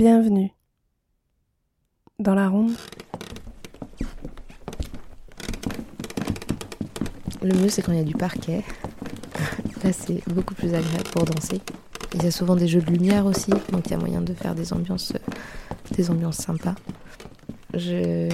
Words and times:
Bienvenue. 0.00 0.50
Dans 2.18 2.34
la 2.34 2.48
ronde. 2.48 2.72
Le 7.42 7.54
mieux, 7.54 7.68
c'est 7.68 7.82
quand 7.82 7.92
il 7.92 7.98
y 7.98 8.00
a 8.00 8.04
du 8.04 8.14
parquet. 8.14 8.64
Là, 9.84 9.92
c'est 9.92 10.26
beaucoup 10.26 10.54
plus 10.54 10.72
agréable 10.72 11.10
pour 11.12 11.24
danser. 11.24 11.60
Il 12.14 12.22
y 12.22 12.26
a 12.28 12.30
souvent 12.30 12.56
des 12.56 12.66
jeux 12.66 12.80
de 12.80 12.90
lumière 12.90 13.26
aussi, 13.26 13.50
donc 13.72 13.88
il 13.88 13.90
y 13.90 13.94
a 13.94 13.98
moyen 13.98 14.22
de 14.22 14.32
faire 14.32 14.54
des 14.54 14.72
ambiances, 14.72 15.12
des 15.90 16.10
ambiances 16.10 16.38
sympas. 16.38 16.76
Je 17.74 18.30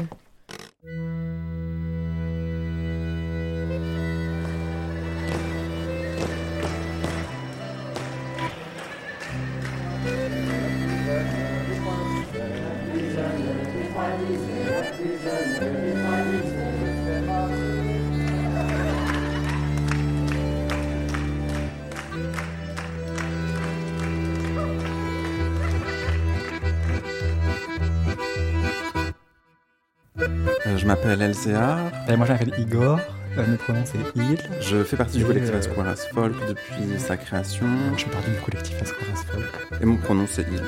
Et 31.44 32.16
moi 32.16 32.26
je 32.26 32.32
m'appelle 32.32 32.52
Igor, 32.58 32.98
euh, 33.36 33.44
mon 33.46 33.56
prénom 33.56 33.80
c'est 33.84 33.98
Il. 34.16 34.38
Je 34.60 34.82
fais 34.82 34.96
partie 34.96 35.18
du 35.18 35.24
collectif 35.24 35.52
euh, 35.54 35.58
Asquaras 35.58 35.96
Folk 36.12 36.34
depuis 36.48 36.98
sa 36.98 37.16
création. 37.18 37.66
Je 37.94 38.00
suis 38.00 38.10
partie 38.10 38.30
du 38.30 38.38
collectif 38.38 38.80
Ascoras 38.80 39.22
Folk. 39.30 39.44
Et 39.80 39.84
mon 39.84 39.96
pronom 39.96 40.26
c'est 40.28 40.46
Il. 40.50 40.62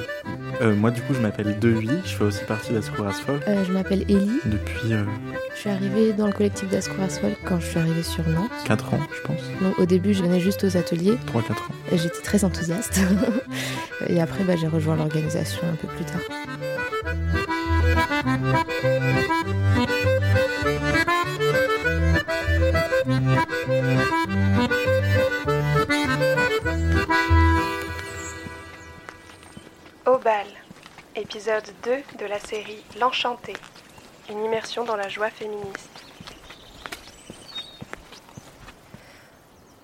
Euh, 0.61 0.75
moi, 0.75 0.91
du 0.91 1.01
coup, 1.03 1.15
je 1.15 1.21
m'appelle 1.21 1.57
Devi, 1.61 1.89
je 2.05 2.17
fais 2.17 2.25
aussi 2.25 2.45
partie 2.45 2.73
d'Ascuras 2.73 3.13
Folk 3.13 3.43
Euh, 3.47 3.65
je 3.65 3.73
m'appelle 3.73 4.03
Ellie. 4.09 4.41
depuis 4.45 4.93
euh, 4.93 5.05
Je 5.55 5.61
suis 5.61 5.71
arrivée 5.71 6.13
dans 6.13 6.27
le 6.27 6.33
collectif 6.33 6.69
d'Ascuras 6.69 7.09
Folk 7.11 7.37
quand 7.45 7.61
je 7.61 7.67
suis 7.67 7.79
arrivée 7.79 8.03
sur 8.03 8.29
Nantes. 8.29 8.51
4 8.67 8.95
ans, 8.95 9.01
je 9.15 9.21
pense. 9.23 9.41
Donc, 9.63 9.79
au 9.79 9.87
début, 9.87 10.15
je 10.15 10.23
venais 10.25 10.41
juste 10.41 10.65
aux 10.65 10.77
ateliers. 10.77 11.17
3-4 11.33 11.53
ans. 11.53 11.55
et 11.93 11.99
J'étais 11.99 12.23
très 12.23 12.45
enthousiaste. 12.45 12.99
et 14.09 14.21
après, 14.21 14.43
bah, 14.43 14.55
j'ai 14.61 14.67
rejoint 14.67 14.97
l'organisation 14.97 15.61
un 15.73 15.77
peu 15.77 15.87
plus 15.87 16.05
tard. 16.05 16.21
Au 30.07 30.19
bal. 30.19 30.47
Épisode 31.17 31.65
2 31.85 32.19
de 32.19 32.27
la 32.27 32.39
série 32.39 32.83
L'Enchanté. 33.01 33.55
Une 34.31 34.45
immersion 34.45 34.85
dans 34.85 34.97
la 34.97 35.09
joie 35.09 35.31
féministe. 35.31 35.89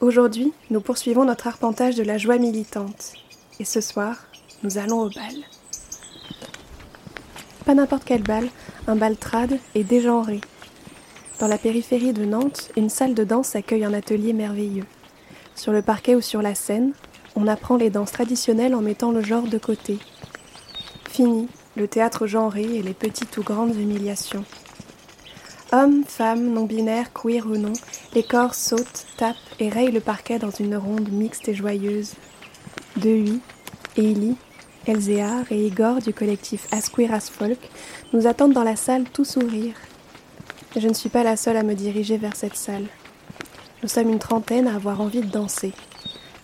Aujourd'hui, 0.00 0.52
nous 0.68 0.82
poursuivons 0.82 1.24
notre 1.24 1.46
arpentage 1.46 1.94
de 1.94 2.02
la 2.02 2.18
joie 2.18 2.36
militante. 2.36 3.14
Et 3.58 3.64
ce 3.64 3.80
soir, 3.80 4.16
nous 4.62 4.76
allons 4.76 5.00
au 5.00 5.08
bal. 5.08 5.34
Pas 7.64 7.74
n'importe 7.74 8.04
quel 8.04 8.22
bal, 8.22 8.48
un 8.86 8.96
bal 8.96 9.16
trad 9.16 9.58
et 9.74 9.82
dégenré. 9.82 10.42
Dans 11.40 11.48
la 11.48 11.58
périphérie 11.58 12.12
de 12.12 12.24
Nantes, 12.24 12.70
une 12.76 12.88
salle 12.88 13.14
de 13.14 13.24
danse 13.24 13.56
accueille 13.56 13.84
un 13.84 13.92
atelier 13.92 14.32
merveilleux. 14.32 14.86
Sur 15.56 15.72
le 15.72 15.82
parquet 15.82 16.14
ou 16.14 16.20
sur 16.20 16.42
la 16.42 16.54
scène, 16.54 16.92
on 17.34 17.48
apprend 17.48 17.76
les 17.76 17.90
danses 17.90 18.12
traditionnelles 18.12 18.74
en 18.74 18.80
mettant 18.80 19.10
le 19.10 19.20
genre 19.20 19.48
de 19.48 19.58
côté. 19.58 19.98
Fini 21.10 21.48
le 21.76 21.88
théâtre 21.88 22.28
genré 22.28 22.62
et 22.62 22.82
les 22.82 22.94
petites 22.94 23.36
ou 23.36 23.42
grandes 23.42 23.74
humiliations. 23.74 24.44
Hommes, 25.72 26.04
femmes, 26.06 26.52
non-binaires, 26.52 27.12
queer 27.12 27.44
ou 27.46 27.56
non, 27.56 27.72
les 28.14 28.22
corps 28.22 28.54
sautent, 28.54 29.06
tapent 29.16 29.36
et 29.58 29.68
rayent 29.68 29.90
le 29.90 30.00
parquet 30.00 30.38
dans 30.38 30.52
une 30.52 30.76
ronde 30.76 31.08
mixte 31.10 31.48
et 31.48 31.54
joyeuse. 31.54 32.12
Dehuy, 32.96 33.40
Ellie, 33.96 34.36
Elzéar 34.86 35.50
et 35.50 35.66
Igor 35.66 35.98
du 35.98 36.12
collectif 36.12 36.68
As 36.70 36.88
Queer 36.88 37.20
Folk 37.20 37.58
nous 38.12 38.28
attendent 38.28 38.52
dans 38.52 38.62
la 38.62 38.76
salle 38.76 39.04
tout 39.12 39.24
sourire. 39.24 39.74
Je 40.76 40.88
ne 40.88 40.94
suis 40.94 41.08
pas 41.08 41.22
la 41.22 41.36
seule 41.36 41.56
à 41.56 41.62
me 41.62 41.74
diriger 41.74 42.18
vers 42.18 42.34
cette 42.34 42.56
salle. 42.56 42.86
Nous 43.82 43.88
sommes 43.88 44.10
une 44.10 44.18
trentaine 44.18 44.66
à 44.66 44.74
avoir 44.74 45.00
envie 45.00 45.20
de 45.20 45.30
danser. 45.30 45.72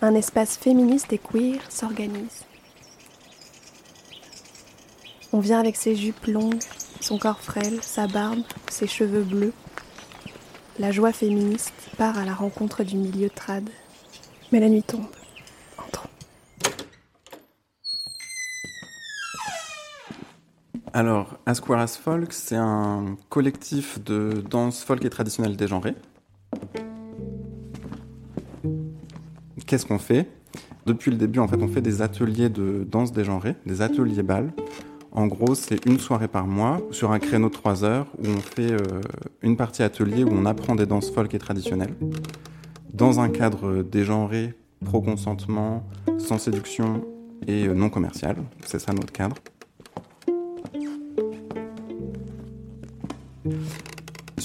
Un 0.01 0.15
espace 0.15 0.55
féministe 0.55 1.11
et 1.11 1.17
queer 1.17 1.59
s'organise. 1.69 2.45
On 5.33 5.39
vient 5.39 5.59
avec 5.59 5.75
ses 5.75 5.97
jupes 5.97 6.27
longues, 6.27 6.63
son 7.01 7.17
corps 7.17 7.41
frêle, 7.41 7.79
sa 7.81 8.07
barbe, 8.07 8.43
ses 8.69 8.87
cheveux 8.87 9.23
bleus. 9.23 9.53
La 10.79 10.91
joie 10.91 11.11
féministe 11.11 11.73
part 11.97 12.17
à 12.17 12.23
la 12.23 12.33
rencontre 12.33 12.83
du 12.83 12.95
milieu 12.95 13.29
trad. 13.29 13.69
Mais 14.53 14.61
la 14.61 14.69
nuit 14.69 14.83
tombe. 14.83 15.07
Alors, 20.93 21.37
Asquaras 21.45 21.99
Folk, 22.03 22.33
c'est 22.33 22.57
un 22.57 23.15
collectif 23.29 24.03
de 24.03 24.43
danse 24.49 24.83
folk 24.83 25.05
et 25.05 25.09
traditionnelle 25.09 25.55
dégenrée. 25.55 25.95
Qu'est-ce 29.65 29.85
qu'on 29.85 29.99
fait? 29.99 30.29
Depuis 30.85 31.09
le 31.09 31.15
début, 31.15 31.39
en 31.39 31.47
fait, 31.47 31.61
on 31.61 31.69
fait 31.69 31.81
des 31.81 32.01
ateliers 32.01 32.49
de 32.49 32.85
danse 32.85 33.13
dégenrée, 33.13 33.55
des 33.65 33.81
ateliers 33.81 34.21
bal. 34.21 34.51
En 35.13 35.27
gros, 35.27 35.55
c'est 35.55 35.85
une 35.85 35.97
soirée 35.97 36.27
par 36.27 36.45
mois 36.45 36.81
sur 36.91 37.11
un 37.13 37.19
créneau 37.19 37.47
de 37.47 37.53
3 37.53 37.85
heures 37.85 38.07
où 38.17 38.27
on 38.27 38.41
fait 38.41 38.73
euh, 38.73 39.01
une 39.41 39.55
partie 39.55 39.83
atelier 39.83 40.25
où 40.25 40.29
on 40.31 40.45
apprend 40.45 40.75
des 40.75 40.85
danses 40.85 41.09
folk 41.09 41.33
et 41.33 41.39
traditionnelles 41.39 41.95
dans 42.93 43.21
un 43.21 43.29
cadre 43.29 43.81
dégenré, 43.81 44.53
pro-consentement, 44.83 45.87
sans 46.17 46.37
séduction 46.37 47.05
et 47.47 47.67
euh, 47.67 47.73
non 47.73 47.89
commercial. 47.89 48.35
C'est 48.65 48.79
ça 48.79 48.91
notre 48.91 49.13
cadre. 49.13 49.35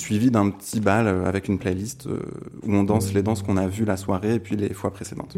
Suivi 0.07 0.31
d'un 0.31 0.51
petit 0.51 0.79
bal 0.79 1.09
euh, 1.09 1.27
avec 1.27 1.49
une 1.49 1.59
playlist 1.59 2.07
euh, 2.07 2.21
où 2.63 2.73
on 2.73 2.85
danse 2.85 3.13
les 3.13 3.25
danses 3.25 3.43
qu'on 3.43 3.57
a 3.57 3.67
vues 3.67 3.85
la 3.85 3.97
soirée 3.97 4.35
et 4.35 4.39
puis 4.39 4.55
les 4.55 4.73
fois 4.73 4.93
précédentes. 4.93 5.37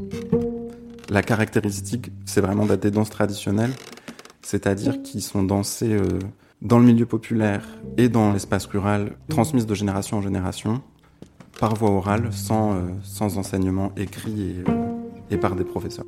La 1.09 1.23
caractéristique, 1.23 2.11
c'est 2.27 2.43
vraiment 2.43 2.67
d'être 2.67 2.83
des 2.83 2.91
danses 2.91 3.09
traditionnelles, 3.09 3.73
c'est-à-dire 4.43 5.01
qui 5.01 5.23
sont 5.23 5.43
dansées 5.43 5.95
euh, 5.95 6.19
dans 6.61 6.79
le 6.79 6.84
milieu 6.84 7.06
populaire 7.06 7.67
et 7.97 8.11
dans 8.11 8.34
l'espace 8.34 8.67
rural, 8.67 9.17
transmises 9.31 9.65
de 9.65 9.75
génération 9.75 10.19
en 10.19 10.21
génération, 10.21 10.83
par 11.59 11.75
voie 11.75 11.93
orale, 11.93 12.29
sans, 12.31 12.77
sans 13.03 13.39
enseignement 13.39 13.93
écrit 13.97 14.50
et, 15.31 15.35
et 15.35 15.39
par 15.39 15.56
des 15.56 15.65
professeurs. 15.65 16.05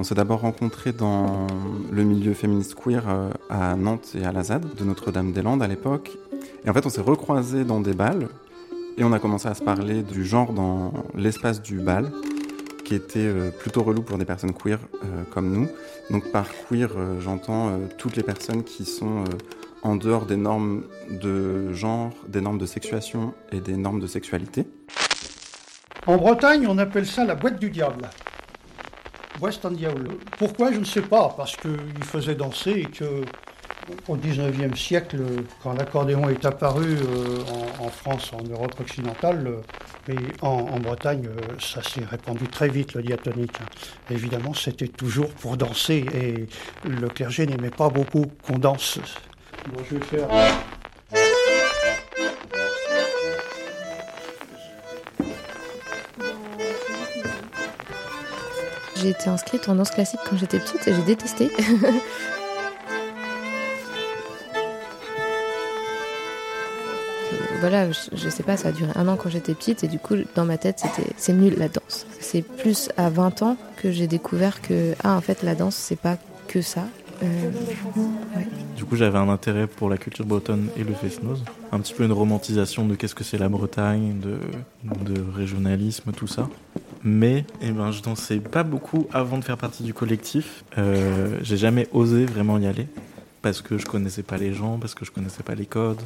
On 0.00 0.02
s'est 0.02 0.16
d'abord 0.16 0.40
rencontrés 0.40 0.92
dans 0.92 1.46
le 1.92 2.02
milieu 2.02 2.34
féministe 2.34 2.74
queer 2.74 3.04
à 3.48 3.76
Nantes 3.76 4.16
et 4.20 4.24
à 4.24 4.32
la 4.32 4.42
ZAD 4.42 4.74
de 4.74 4.84
Notre-Dame-des-Landes 4.84 5.62
à 5.62 5.68
l'époque. 5.68 6.18
Et 6.64 6.70
en 6.70 6.72
fait, 6.72 6.86
on 6.86 6.90
s'est 6.90 7.00
recroisés 7.00 7.64
dans 7.64 7.80
des 7.80 7.92
balles 7.94 8.28
et 8.96 9.04
on 9.04 9.12
a 9.12 9.18
commencé 9.18 9.48
à 9.48 9.54
se 9.54 9.62
parler 9.62 10.02
du 10.02 10.24
genre 10.24 10.52
dans 10.52 10.92
l'espace 11.14 11.60
du 11.60 11.78
bal, 11.78 12.12
qui 12.84 12.94
était 12.94 13.20
euh, 13.20 13.50
plutôt 13.50 13.82
relou 13.82 14.02
pour 14.02 14.18
des 14.18 14.24
personnes 14.24 14.52
queer 14.52 14.78
euh, 15.04 15.24
comme 15.32 15.50
nous. 15.50 15.68
Donc 16.10 16.30
par 16.30 16.46
queer, 16.68 16.90
euh, 16.96 17.20
j'entends 17.20 17.78
toutes 17.98 18.16
les 18.16 18.22
personnes 18.22 18.62
qui 18.64 18.84
sont 18.84 19.24
en 19.82 19.96
dehors 19.96 20.26
des 20.26 20.36
normes 20.36 20.84
de 21.10 21.72
genre, 21.72 22.12
des 22.28 22.40
normes 22.40 22.58
de 22.58 22.66
sexuation 22.66 23.34
et 23.50 23.60
des 23.60 23.76
normes 23.76 24.00
de 24.00 24.06
sexualité. 24.06 24.66
En 26.06 26.16
Bretagne, 26.16 26.66
on 26.68 26.78
appelle 26.78 27.06
ça 27.06 27.24
la 27.24 27.34
boîte 27.34 27.58
du 27.58 27.70
diable. 27.70 28.08
West 29.40 29.64
and 29.64 29.72
Diablo. 29.72 30.18
Pourquoi 30.38 30.72
Je 30.72 30.78
ne 30.78 30.84
sais 30.84 31.02
pas, 31.02 31.34
parce 31.36 31.56
qu'ils 31.56 32.04
faisaient 32.04 32.34
danser 32.34 32.70
et 32.70 32.84
que 32.84 33.22
au 34.08 34.16
19e 34.16 34.76
siècle, 34.76 35.18
quand 35.62 35.72
l'accordéon 35.72 36.28
est 36.28 36.44
apparu 36.44 36.96
euh, 36.96 37.38
en, 37.80 37.88
France, 37.88 38.32
en 38.32 38.42
Europe 38.42 38.74
occidentale, 38.80 39.46
euh, 39.46 39.60
mais 40.08 40.16
en, 40.40 40.48
en 40.48 40.80
Bretagne, 40.80 41.26
euh, 41.26 41.40
ça 41.58 41.82
s'est 41.82 42.04
répandu 42.04 42.48
très 42.48 42.68
vite, 42.68 42.94
le 42.94 43.02
diatonique. 43.02 43.56
Évidemment, 44.10 44.54
c'était 44.54 44.88
toujours 44.88 45.30
pour 45.30 45.56
danser 45.56 46.04
et 46.14 46.46
le 46.88 47.08
clergé 47.08 47.46
n'aimait 47.46 47.70
pas 47.70 47.88
beaucoup 47.88 48.26
qu'on 48.42 48.58
danse. 48.58 48.98
Bon, 49.68 49.82
je 49.88 49.96
vais 49.96 50.04
faire. 50.04 50.28
J'ai 58.96 59.10
été 59.10 59.28
inscrite 59.28 59.68
en 59.68 59.74
danse 59.74 59.90
classique 59.90 60.20
quand 60.28 60.36
j'étais 60.36 60.60
petite 60.60 60.86
et 60.86 60.94
j'ai 60.94 61.02
détesté. 61.02 61.50
voilà, 67.62 67.92
je, 67.92 68.28
sais 68.28 68.42
pas, 68.42 68.56
ça 68.56 68.68
a 68.68 68.72
duré 68.72 68.90
un 68.96 69.06
an 69.06 69.16
quand 69.16 69.30
j'étais 69.30 69.54
petite 69.54 69.84
et 69.84 69.86
du 69.86 70.00
coup, 70.00 70.16
dans 70.34 70.44
ma 70.44 70.58
tête, 70.58 70.80
c'était 70.80 71.08
c'est 71.16 71.32
nul 71.32 71.54
la 71.56 71.68
danse. 71.68 72.06
C'est 72.18 72.42
plus 72.42 72.88
à 72.96 73.08
20 73.08 73.42
ans 73.42 73.56
que 73.76 73.92
j'ai 73.92 74.08
découvert 74.08 74.60
que, 74.60 74.96
ah, 75.04 75.16
en 75.16 75.20
fait, 75.20 75.44
la 75.44 75.54
danse, 75.54 75.76
c'est 75.76 75.94
pas 75.94 76.16
que 76.48 76.60
ça. 76.60 76.88
Euh, 77.22 77.50
Du 78.76 78.84
coup, 78.84 78.96
j'avais 78.96 79.18
un 79.18 79.28
intérêt 79.28 79.68
pour 79.68 79.88
la 79.88 79.96
culture 79.96 80.26
bretonne 80.26 80.70
et 80.76 80.82
le 80.82 80.92
fest-noz. 80.92 81.44
Un 81.70 81.78
petit 81.78 81.94
peu 81.94 82.02
une 82.02 82.10
romantisation 82.10 82.84
de 82.84 82.96
qu'est-ce 82.96 83.14
que 83.14 83.22
c'est 83.22 83.38
la 83.38 83.48
Bretagne, 83.48 84.18
de, 84.18 84.38
de 85.04 85.24
régionalisme, 85.32 86.10
tout 86.10 86.26
ça. 86.26 86.48
Mais 87.04 87.44
eh 87.60 87.70
ben, 87.70 87.92
je 87.92 88.02
dansais 88.02 88.38
pas 88.38 88.64
beaucoup 88.64 89.06
avant 89.12 89.38
de 89.38 89.44
faire 89.44 89.56
partie 89.56 89.84
du 89.84 89.94
collectif. 89.94 90.64
Euh, 90.78 91.38
J'ai 91.42 91.58
jamais 91.58 91.86
osé 91.92 92.26
vraiment 92.26 92.58
y 92.58 92.66
aller 92.66 92.88
parce 93.40 93.62
que 93.62 93.78
je 93.78 93.86
connaissais 93.86 94.24
pas 94.24 94.36
les 94.36 94.52
gens, 94.52 94.78
parce 94.80 94.96
que 94.96 95.04
je 95.04 95.12
connaissais 95.12 95.44
pas 95.44 95.54
les 95.54 95.66
codes. 95.66 96.02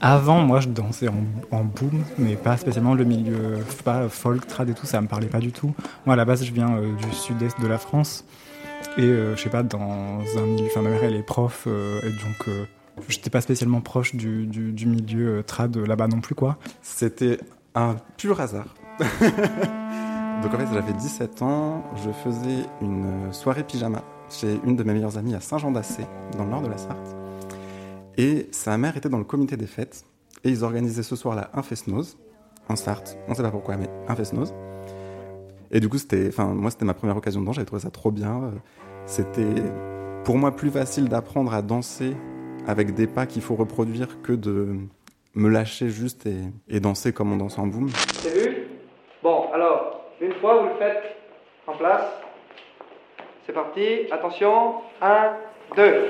Avant, 0.00 0.42
moi, 0.42 0.60
je 0.60 0.68
dansais 0.68 1.08
en, 1.08 1.64
boom, 1.64 2.04
mais 2.18 2.36
pas 2.36 2.56
spécialement 2.56 2.94
le 2.94 3.04
milieu 3.04 3.58
pas 3.84 4.08
folk, 4.08 4.46
trad 4.46 4.68
et 4.68 4.74
tout, 4.74 4.86
ça 4.86 5.00
me 5.00 5.08
parlait 5.08 5.26
pas 5.26 5.40
du 5.40 5.50
tout. 5.50 5.74
Moi, 6.06 6.14
à 6.14 6.16
la 6.16 6.24
base, 6.24 6.44
je 6.44 6.52
viens 6.52 6.76
euh, 6.76 6.94
du 6.94 7.12
sud-est 7.12 7.60
de 7.60 7.66
la 7.66 7.78
France. 7.78 8.24
Et 8.96 9.02
euh, 9.02 9.36
je 9.36 9.42
sais 9.42 9.50
pas, 9.50 9.62
dans 9.62 10.20
un 10.36 10.42
milieu. 10.42 10.66
Enfin, 10.66 10.82
ma 10.82 10.90
mère, 10.90 11.02
elle 11.02 11.16
est 11.16 11.22
prof, 11.22 11.64
euh, 11.66 12.00
et 12.02 12.10
donc 12.10 12.48
euh, 12.48 12.64
j'étais 13.08 13.30
pas 13.30 13.40
spécialement 13.40 13.80
proche 13.80 14.14
du, 14.14 14.46
du, 14.46 14.72
du 14.72 14.86
milieu 14.86 15.38
euh, 15.38 15.42
trad 15.42 15.76
là-bas 15.76 16.08
non 16.08 16.20
plus, 16.20 16.34
quoi. 16.34 16.58
C'était 16.82 17.38
un 17.74 17.96
pur 18.16 18.40
hasard. 18.40 18.74
Donc 20.42 20.54
en 20.54 20.58
fait, 20.58 20.66
j'avais 20.72 20.92
17 20.92 21.42
ans, 21.42 21.82
je 21.96 22.10
faisais 22.10 22.64
une 22.80 23.32
soirée 23.32 23.64
pyjama 23.64 24.02
chez 24.30 24.60
une 24.64 24.76
de 24.76 24.84
mes 24.84 24.92
meilleures 24.92 25.18
amies 25.18 25.34
à 25.34 25.40
Saint-Jean-d'Assé, 25.40 26.04
dans 26.36 26.44
le 26.44 26.50
nord 26.50 26.62
de 26.62 26.68
la 26.68 26.78
Sarthe. 26.78 27.27
Et 28.18 28.48
sa 28.50 28.76
mère 28.76 28.96
était 28.96 29.08
dans 29.08 29.18
le 29.18 29.24
comité 29.24 29.56
des 29.56 29.68
fêtes, 29.68 30.04
et 30.42 30.50
ils 30.50 30.64
organisaient 30.64 31.04
ce 31.04 31.14
soir-là 31.14 31.50
un 31.54 31.62
fest-noz, 31.62 32.18
en 32.68 32.74
Sarthe, 32.74 33.16
on 33.28 33.34
sait 33.34 33.42
pas 33.42 33.52
pourquoi, 33.52 33.76
mais 33.76 33.88
un 34.08 34.16
fest-noz. 34.16 34.52
Et 35.70 35.78
du 35.78 35.88
coup, 35.88 35.98
c'était, 35.98 36.26
enfin, 36.26 36.46
moi, 36.46 36.72
c'était 36.72 36.84
ma 36.84 36.94
première 36.94 37.16
occasion 37.16 37.40
de 37.40 37.46
danser, 37.46 37.56
j'avais 37.56 37.66
trouvé 37.66 37.82
ça 37.82 37.90
trop 37.90 38.10
bien. 38.10 38.52
C'était, 39.06 39.62
pour 40.24 40.36
moi, 40.36 40.50
plus 40.56 40.70
facile 40.70 41.08
d'apprendre 41.08 41.54
à 41.54 41.62
danser 41.62 42.16
avec 42.66 42.92
des 42.94 43.06
pas 43.06 43.26
qu'il 43.26 43.40
faut 43.40 43.54
reproduire 43.54 44.20
que 44.20 44.32
de 44.32 44.76
me 45.34 45.48
lâcher 45.48 45.88
juste 45.88 46.26
et, 46.26 46.38
et 46.68 46.80
danser 46.80 47.12
comme 47.12 47.32
on 47.32 47.36
danse 47.36 47.56
en 47.58 47.68
boom. 47.68 47.88
C'est 48.14 48.36
vu? 48.36 48.66
Bon, 49.22 49.48
alors, 49.52 50.10
une 50.20 50.32
fois, 50.34 50.60
vous 50.60 50.68
le 50.70 50.74
faites 50.74 51.04
en 51.68 51.76
place. 51.76 52.04
C'est 53.46 53.52
parti. 53.52 54.10
Attention. 54.10 54.74
1, 55.00 55.36
2. 55.76 56.08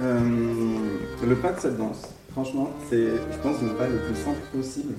Euh, 0.00 0.98
le 1.26 1.36
pas 1.36 1.52
de 1.52 1.60
cette 1.60 1.76
danse, 1.76 2.02
franchement, 2.32 2.70
c'est, 2.88 3.06
je 3.06 3.38
pense, 3.42 3.60
le 3.60 3.68
pas 3.74 3.86
le 3.86 3.98
plus 3.98 4.16
simple 4.16 4.40
possible. 4.54 4.94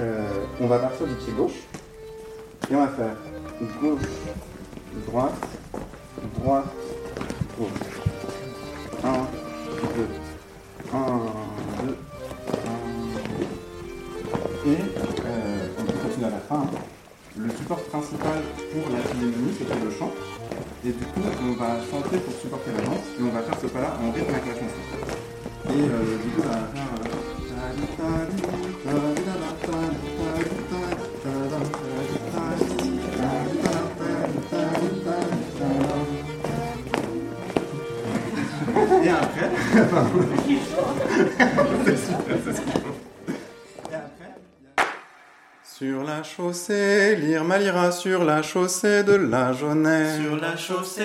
Euh, 0.00 0.22
on 0.60 0.66
va 0.66 0.78
partir 0.78 1.06
du 1.06 1.14
pied 1.14 1.32
gauche 1.32 1.60
et 2.70 2.74
on 2.76 2.80
va 2.80 2.88
faire 2.88 3.16
gauche, 3.80 4.02
droite, 5.06 5.32
droite, 6.38 6.66
gauche. 7.58 7.70
1, 9.04 9.08
2, 9.12 9.18
1, 10.94 10.96
2, 11.84 11.96
1, 14.64 14.70
Et 14.70 14.76
euh, 14.76 15.68
on 15.78 15.82
peut 15.84 15.98
continuer 16.04 16.26
à 16.26 16.30
la 16.30 16.38
fin. 16.38 16.56
hein. 16.60 16.70
Le 17.34 17.48
support 17.48 17.82
principal 17.84 18.42
pour 18.72 18.90
la 18.92 18.98
philharmonie, 18.98 19.54
c'était 19.58 19.80
le 19.82 19.90
chant. 19.90 20.12
Et 20.84 20.90
du 20.90 21.04
coup, 21.04 21.22
on 21.42 21.52
va 21.52 21.80
chanter 21.90 22.18
pour 22.18 22.34
supporter 22.34 22.72
la 22.76 22.82
danse 22.84 23.06
et 23.18 23.22
on 23.22 23.30
va 23.30 23.40
faire 23.40 23.58
ce 23.58 23.68
pas-là 23.68 23.96
en 24.02 24.10
rythme 24.12 24.34
avec 24.34 24.44
la 24.46 24.52
chanson. 24.52 24.82
Et 25.68 25.70
euh, 25.70 26.18
du 26.22 26.28
coup, 26.30 26.42
ça 26.42 26.48
va 26.48 26.66
faire. 26.74 26.92
Et 39.02 39.08
après. 39.08 39.50
c'est 41.84 41.96
super, 41.96 42.36
c'est 42.44 42.56
ce 42.56 42.60
Sur 45.82 46.04
la 46.04 46.22
chaussée, 46.22 47.16
lire 47.16 47.42
Malira 47.42 47.90
sur 47.90 48.22
la 48.22 48.40
chaussée 48.40 49.02
de 49.02 49.14
la 49.14 49.52
Jaunette. 49.52 50.22
Sur 50.22 50.36
la 50.36 50.56
chaussée, 50.56 51.02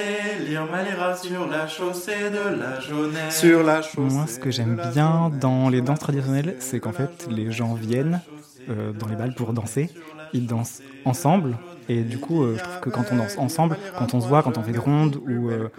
lire 0.48 0.68
Malira 0.70 1.16
sur 1.16 1.48
la 1.48 1.68
chaussée 1.68 2.30
de 2.30 2.60
la 2.60 2.80
Jaunette. 2.80 3.32
Sur 3.32 3.64
la 3.64 3.82
chaussée. 3.82 4.16
Moi, 4.16 4.28
ce 4.28 4.38
que 4.38 4.52
j'aime 4.52 4.76
de 4.76 4.82
la 4.82 4.92
bien 4.92 5.24
Jaunette. 5.24 5.40
dans 5.40 5.70
les 5.70 5.82
danses 5.82 5.98
traditionnelles, 5.98 6.58
c'est 6.60 6.80
qu'en 6.80 6.92
fait, 6.92 7.28
les 7.28 7.52
gens 7.52 7.74
viennent 7.74 8.22
euh, 8.70 8.92
dans 8.92 9.08
les 9.08 9.16
balles 9.16 9.34
pour 9.34 9.52
danser. 9.52 9.90
Ils 10.34 10.46
dansent 10.46 10.84
ensemble. 11.06 11.58
Et 11.90 12.02
du 12.02 12.18
coup, 12.18 12.44
euh, 12.44 12.56
je 12.58 12.64
trouve 12.64 12.80
que 12.82 12.90
quand 12.90 13.06
on 13.12 13.16
danse 13.16 13.38
ensemble, 13.38 13.78
quand 13.98 14.14
on 14.14 14.22
se 14.22 14.28
voit, 14.28 14.44
quand 14.44 14.58
on 14.58 14.64
fait 14.64 14.72
des 14.72 14.80
rondes 14.80 15.22
ou, 15.28 15.50
euh, 15.50 15.70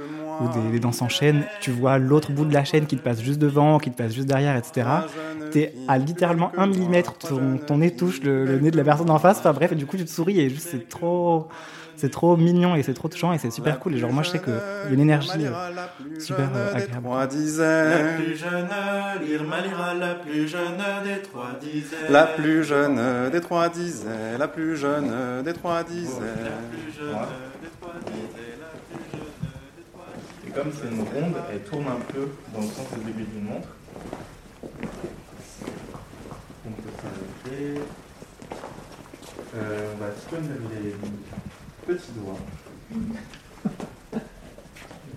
ou 0.41 0.49
des, 0.49 0.73
des 0.73 0.81
danses 0.81 1.03
en 1.03 1.09
chaîne, 1.09 1.45
tu 1.61 1.71
vois 1.71 1.99
l'autre 1.99 2.33
bout 2.33 2.45
de 2.45 2.55
la 2.55 2.65
chaîne 2.65 2.87
qui 2.87 2.97
te 2.97 3.03
passe 3.03 3.21
juste 3.21 3.39
devant, 3.39 3.79
qui 3.79 3.91
te 3.91 3.97
passe 3.97 4.15
juste 4.15 4.29
derrière, 4.29 4.57
etc. 4.57 4.89
T'es 5.51 5.75
à 5.87 5.99
littéralement 5.99 6.53
un 6.57 6.67
millimètre, 6.67 7.15
ton, 7.15 7.59
ton 7.59 7.79
nez 7.79 7.95
touche 7.95 8.23
le, 8.23 8.59
nez 8.59 8.71
de 8.71 8.77
la 8.77 8.85
personne 8.85 9.11
en 9.11 9.19
face. 9.19 9.39
Enfin 9.39 9.53
bref, 9.53 9.73
et 9.73 9.77
du 9.77 9.87
coup, 9.87 9.97
tu 9.97 10.05
te 10.05 10.11
souris 10.11 10.41
et 10.41 10.51
c'est 10.59 10.89
trop, 10.89 11.49
c'est 11.99 12.11
trop 12.11 12.37
mignon 12.37 12.77
et 12.77 12.83
c'est 12.83 12.95
trop 12.95 13.09
touchant 13.09 13.33
et 13.33 13.39
c'est 13.39 13.50
super 13.50 13.79
cool. 13.81 13.95
Et 13.95 13.99
genre, 13.99 14.12
moi, 14.12 14.23
je 14.23 14.31
sais 14.31 14.39
qu'il 14.39 14.53
y 14.53 14.56
a 14.56 14.91
une 14.91 15.00
énergie 15.00 15.31
euh, 15.47 16.21
super 16.21 16.49
euh, 16.55 16.75
agréable. 16.75 17.03
Trois 17.03 17.21
La 17.21 17.27
dizaines. 17.27 18.17
plus 18.17 18.37
jeune, 18.37 18.69
lire 19.27 19.45
Malira, 19.45 19.95
la 19.95 20.15
plus 20.15 20.49
jeune 20.49 20.77
des 21.05 21.21
trois 21.23 21.50
dizaines. 21.61 22.11
La 22.11 22.27
plus 22.27 22.65
jeune 22.65 23.31
des 23.31 23.41
trois 23.41 23.69
dizaines, 23.69 24.39
la 24.39 24.49
plus 24.49 24.77
jeune 24.77 25.43
des 25.45 25.53
trois 25.53 25.83
dizaines. 25.83 26.23
La 26.45 26.50
plus 26.71 26.93
jeune 26.97 27.19
des 27.62 27.69
trois 27.81 27.95
dizaines, 28.06 28.61
la 28.61 28.71
plus 28.79 29.11
jeune 29.12 29.29
des 29.77 29.83
trois 29.91 30.06
dizaines. 30.15 30.47
Et 30.47 30.50
comme 30.50 30.71
c'est 30.73 30.89
une 30.89 31.00
ronde, 31.00 31.37
elle 31.53 31.61
tourne 31.62 31.87
un 31.89 32.00
peu 32.12 32.29
dans 32.55 32.61
le 32.61 32.67
sens 32.67 32.87
des 32.95 33.11
aiguilles 33.11 33.27
d'une 33.35 33.45
montre. 33.45 33.69
On 36.67 36.71
peut 36.71 36.95
s'arrêter. 36.97 37.81
Euh, 39.56 39.95
on 39.95 39.99
va 39.99 40.11
tenir 40.31 40.61
les 40.71 40.91
petits 41.88 42.12
doigts. 42.12 42.38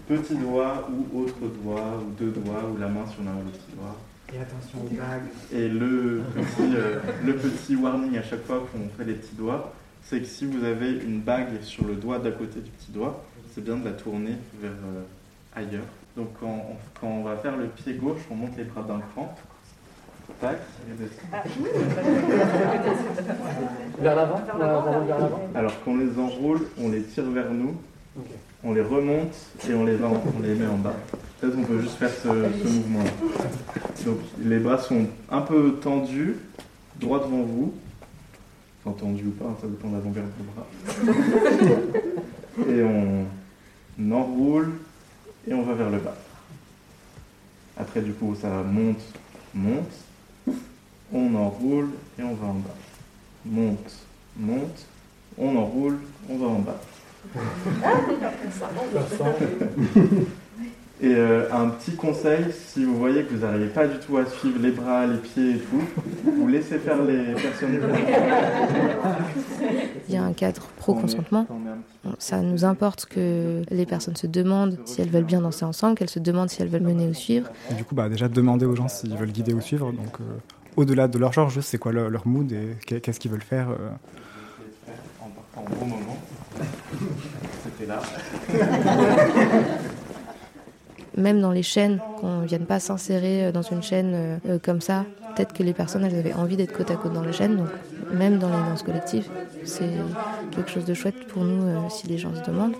Petit 0.07 0.35
doigt 0.35 0.89
ou 0.89 1.19
autre 1.19 1.39
doigt, 1.61 2.01
ou 2.01 2.11
deux 2.17 2.31
doigts, 2.31 2.63
ou 2.73 2.77
la 2.77 2.87
main 2.87 3.05
sur 3.07 3.23
l'un 3.23 3.35
ou 3.35 3.49
petit 3.49 3.75
doigt. 3.75 3.97
Et 4.33 4.39
attention 4.39 4.79
aux 4.79 4.95
bagues. 4.95 5.29
Et 5.51 5.67
le 5.67 6.21
petit, 6.33 6.75
euh, 6.75 6.99
le 7.25 7.35
petit 7.35 7.75
warning 7.75 8.17
à 8.17 8.23
chaque 8.23 8.45
fois 8.45 8.65
qu'on 8.71 8.87
fait 8.97 9.03
les 9.03 9.15
petits 9.15 9.35
doigts, 9.35 9.73
c'est 10.03 10.21
que 10.21 10.25
si 10.25 10.45
vous 10.45 10.63
avez 10.63 10.91
une 10.91 11.19
bague 11.19 11.61
sur 11.61 11.85
le 11.85 11.95
doigt 11.95 12.19
d'à 12.19 12.31
côté 12.31 12.61
du 12.61 12.71
petit 12.71 12.91
doigt, 12.91 13.21
c'est 13.53 13.63
bien 13.63 13.75
de 13.75 13.83
la 13.83 13.91
tourner 13.91 14.37
vers 14.61 14.71
euh, 14.71 15.03
ailleurs. 15.53 15.83
Donc 16.15 16.29
quand 16.39 16.47
on, 16.47 16.99
quand 16.99 17.07
on 17.07 17.23
va 17.23 17.35
faire 17.35 17.57
le 17.57 17.67
pied 17.67 17.95
gauche, 17.95 18.21
on 18.29 18.35
monte 18.35 18.55
les 18.57 18.63
bras 18.63 18.83
d'un 18.83 18.99
cran. 18.99 19.35
Tac, 20.39 20.59
et 20.89 20.93
descend. 21.03 21.25
Vers 23.99 24.15
l'avant 24.15 24.41
Vers 24.57 25.19
l'avant 25.19 25.39
Alors 25.55 25.83
qu'on 25.83 25.97
les 25.97 26.17
enroule, 26.19 26.67
on 26.79 26.89
les 26.89 27.03
tire 27.03 27.29
vers 27.29 27.51
nous, 27.51 27.75
on 28.63 28.73
les 28.73 28.81
remonte 28.81 29.33
et 29.69 29.73
on 29.73 29.85
les, 29.85 30.03
en- 30.03 30.21
on 30.37 30.41
les 30.41 30.55
met 30.55 30.67
en 30.67 30.77
bas. 30.77 30.93
Peut-être 31.39 31.57
on 31.57 31.63
peut 31.63 31.79
juste 31.81 31.95
faire 31.97 32.09
ce, 32.09 32.27
ce 32.27 32.67
mouvement-là. 32.67 33.11
Donc 34.05 34.17
les 34.43 34.59
bras 34.59 34.77
sont 34.77 35.05
un 35.29 35.41
peu 35.41 35.73
tendus, 35.81 36.37
droit 36.99 37.19
devant 37.19 37.41
vous. 37.43 37.73
Enfin 38.83 38.95
tendus 38.99 39.25
ou 39.27 39.31
pas, 39.31 39.55
ça 39.61 39.67
dépend 39.67 39.89
de 39.89 39.97
la 39.97 40.03
longueur 40.03 40.23
de 40.23 40.31
vos 40.43 40.51
bras. 40.55 40.67
Et 42.69 42.83
on 42.83 44.11
enroule 44.11 44.71
et 45.47 45.53
on 45.53 45.61
va 45.63 45.73
vers 45.73 45.89
le 45.89 45.99
bas. 45.99 46.15
Après 47.77 48.01
du 48.01 48.11
coup 48.13 48.35
ça 48.39 48.49
monte, 48.65 49.01
monte. 49.53 49.91
On 51.13 51.35
enroule 51.35 51.89
et 52.19 52.23
on 52.23 52.33
va 52.33 52.47
en 52.47 52.53
bas. 52.53 52.75
Monte, 53.45 53.93
monte. 54.37 54.85
On 55.37 55.55
enroule, 55.55 55.97
on 56.29 56.37
va 56.37 56.47
en 56.47 56.59
bas. 56.59 56.81
Et 61.03 61.15
euh, 61.15 61.51
un 61.51 61.69
petit 61.69 61.95
conseil, 61.95 62.45
si 62.51 62.85
vous 62.85 62.95
voyez 62.95 63.23
que 63.23 63.33
vous 63.33 63.41
n'arrivez 63.43 63.69
pas 63.69 63.87
du 63.87 63.97
tout 63.97 64.17
à 64.17 64.25
suivre 64.27 64.59
les 64.61 64.69
bras, 64.69 65.07
les 65.07 65.17
pieds 65.17 65.55
et 65.55 65.57
tout, 65.57 65.81
vous 66.37 66.47
laissez 66.47 66.77
faire 66.77 67.01
les 67.01 67.33
personnes. 67.33 67.79
Il 70.07 70.13
y 70.13 70.17
a 70.17 70.23
un 70.23 70.33
cadre 70.33 70.67
pro-consentement. 70.77 71.47
Ça 72.19 72.41
nous 72.41 72.65
importe 72.65 73.07
que 73.07 73.63
les 73.71 73.87
personnes 73.87 74.15
se 74.15 74.27
demandent 74.27 74.77
si 74.85 75.01
elles 75.01 75.09
veulent 75.09 75.23
bien 75.23 75.41
danser 75.41 75.65
ensemble, 75.65 75.95
qu'elles 75.95 76.09
se 76.09 76.19
demandent 76.19 76.51
si 76.51 76.61
elles 76.61 76.67
veulent 76.67 76.81
mener 76.81 77.07
ou 77.07 77.15
suivre. 77.15 77.49
Et 77.71 77.73
du 77.73 77.83
coup, 77.83 77.95
bah, 77.95 78.07
déjà 78.07 78.27
demander 78.27 78.67
aux 78.67 78.75
gens 78.75 78.87
s'ils 78.87 79.17
veulent 79.17 79.31
guider 79.31 79.53
ou 79.53 79.61
suivre. 79.61 79.91
Donc, 79.91 80.19
euh, 80.19 80.37
au-delà 80.77 81.07
de 81.07 81.17
leur 81.17 81.33
genre, 81.33 81.49
juste 81.49 81.69
c'est 81.69 81.77
quoi 81.77 81.91
leur, 81.91 82.09
leur 82.09 82.27
mood 82.27 82.51
et 82.51 82.77
qu'est- 82.85 83.01
qu'est-ce 83.01 83.19
qu'ils 83.19 83.31
veulent 83.31 83.41
faire. 83.41 83.69
euh. 83.69 83.89
En 85.21 85.29
partant 85.29 85.71
au 85.71 85.75
bon 85.79 85.85
moment. 85.85 86.17
C'était 87.63 87.85
là. 87.87 88.01
même 91.17 91.41
dans 91.41 91.51
les 91.51 91.63
chaînes, 91.63 91.99
qu'on 92.19 92.41
ne 92.41 92.47
vienne 92.47 92.65
pas 92.65 92.79
s'insérer 92.79 93.51
dans 93.51 93.61
une 93.61 93.83
chaîne 93.83 94.39
comme 94.63 94.81
ça. 94.81 95.05
Peut-être 95.35 95.53
que 95.53 95.63
les 95.63 95.73
personnes, 95.73 96.03
elles 96.03 96.17
avaient 96.17 96.33
envie 96.33 96.57
d'être 96.57 96.73
côte 96.73 96.91
à 96.91 96.95
côte 96.95 97.13
dans 97.13 97.23
les 97.23 97.31
chaînes, 97.31 97.55
donc 97.55 97.69
même 98.13 98.37
dans 98.39 98.49
les 98.49 98.69
danses 98.69 98.83
collectives, 98.83 99.29
c'est 99.63 99.89
quelque 100.51 100.69
chose 100.69 100.83
de 100.83 100.93
chouette 100.93 101.27
pour 101.27 101.45
nous 101.45 101.89
si 101.89 102.07
les 102.07 102.17
gens 102.17 102.33
se 102.35 102.49
demandent. 102.49 102.75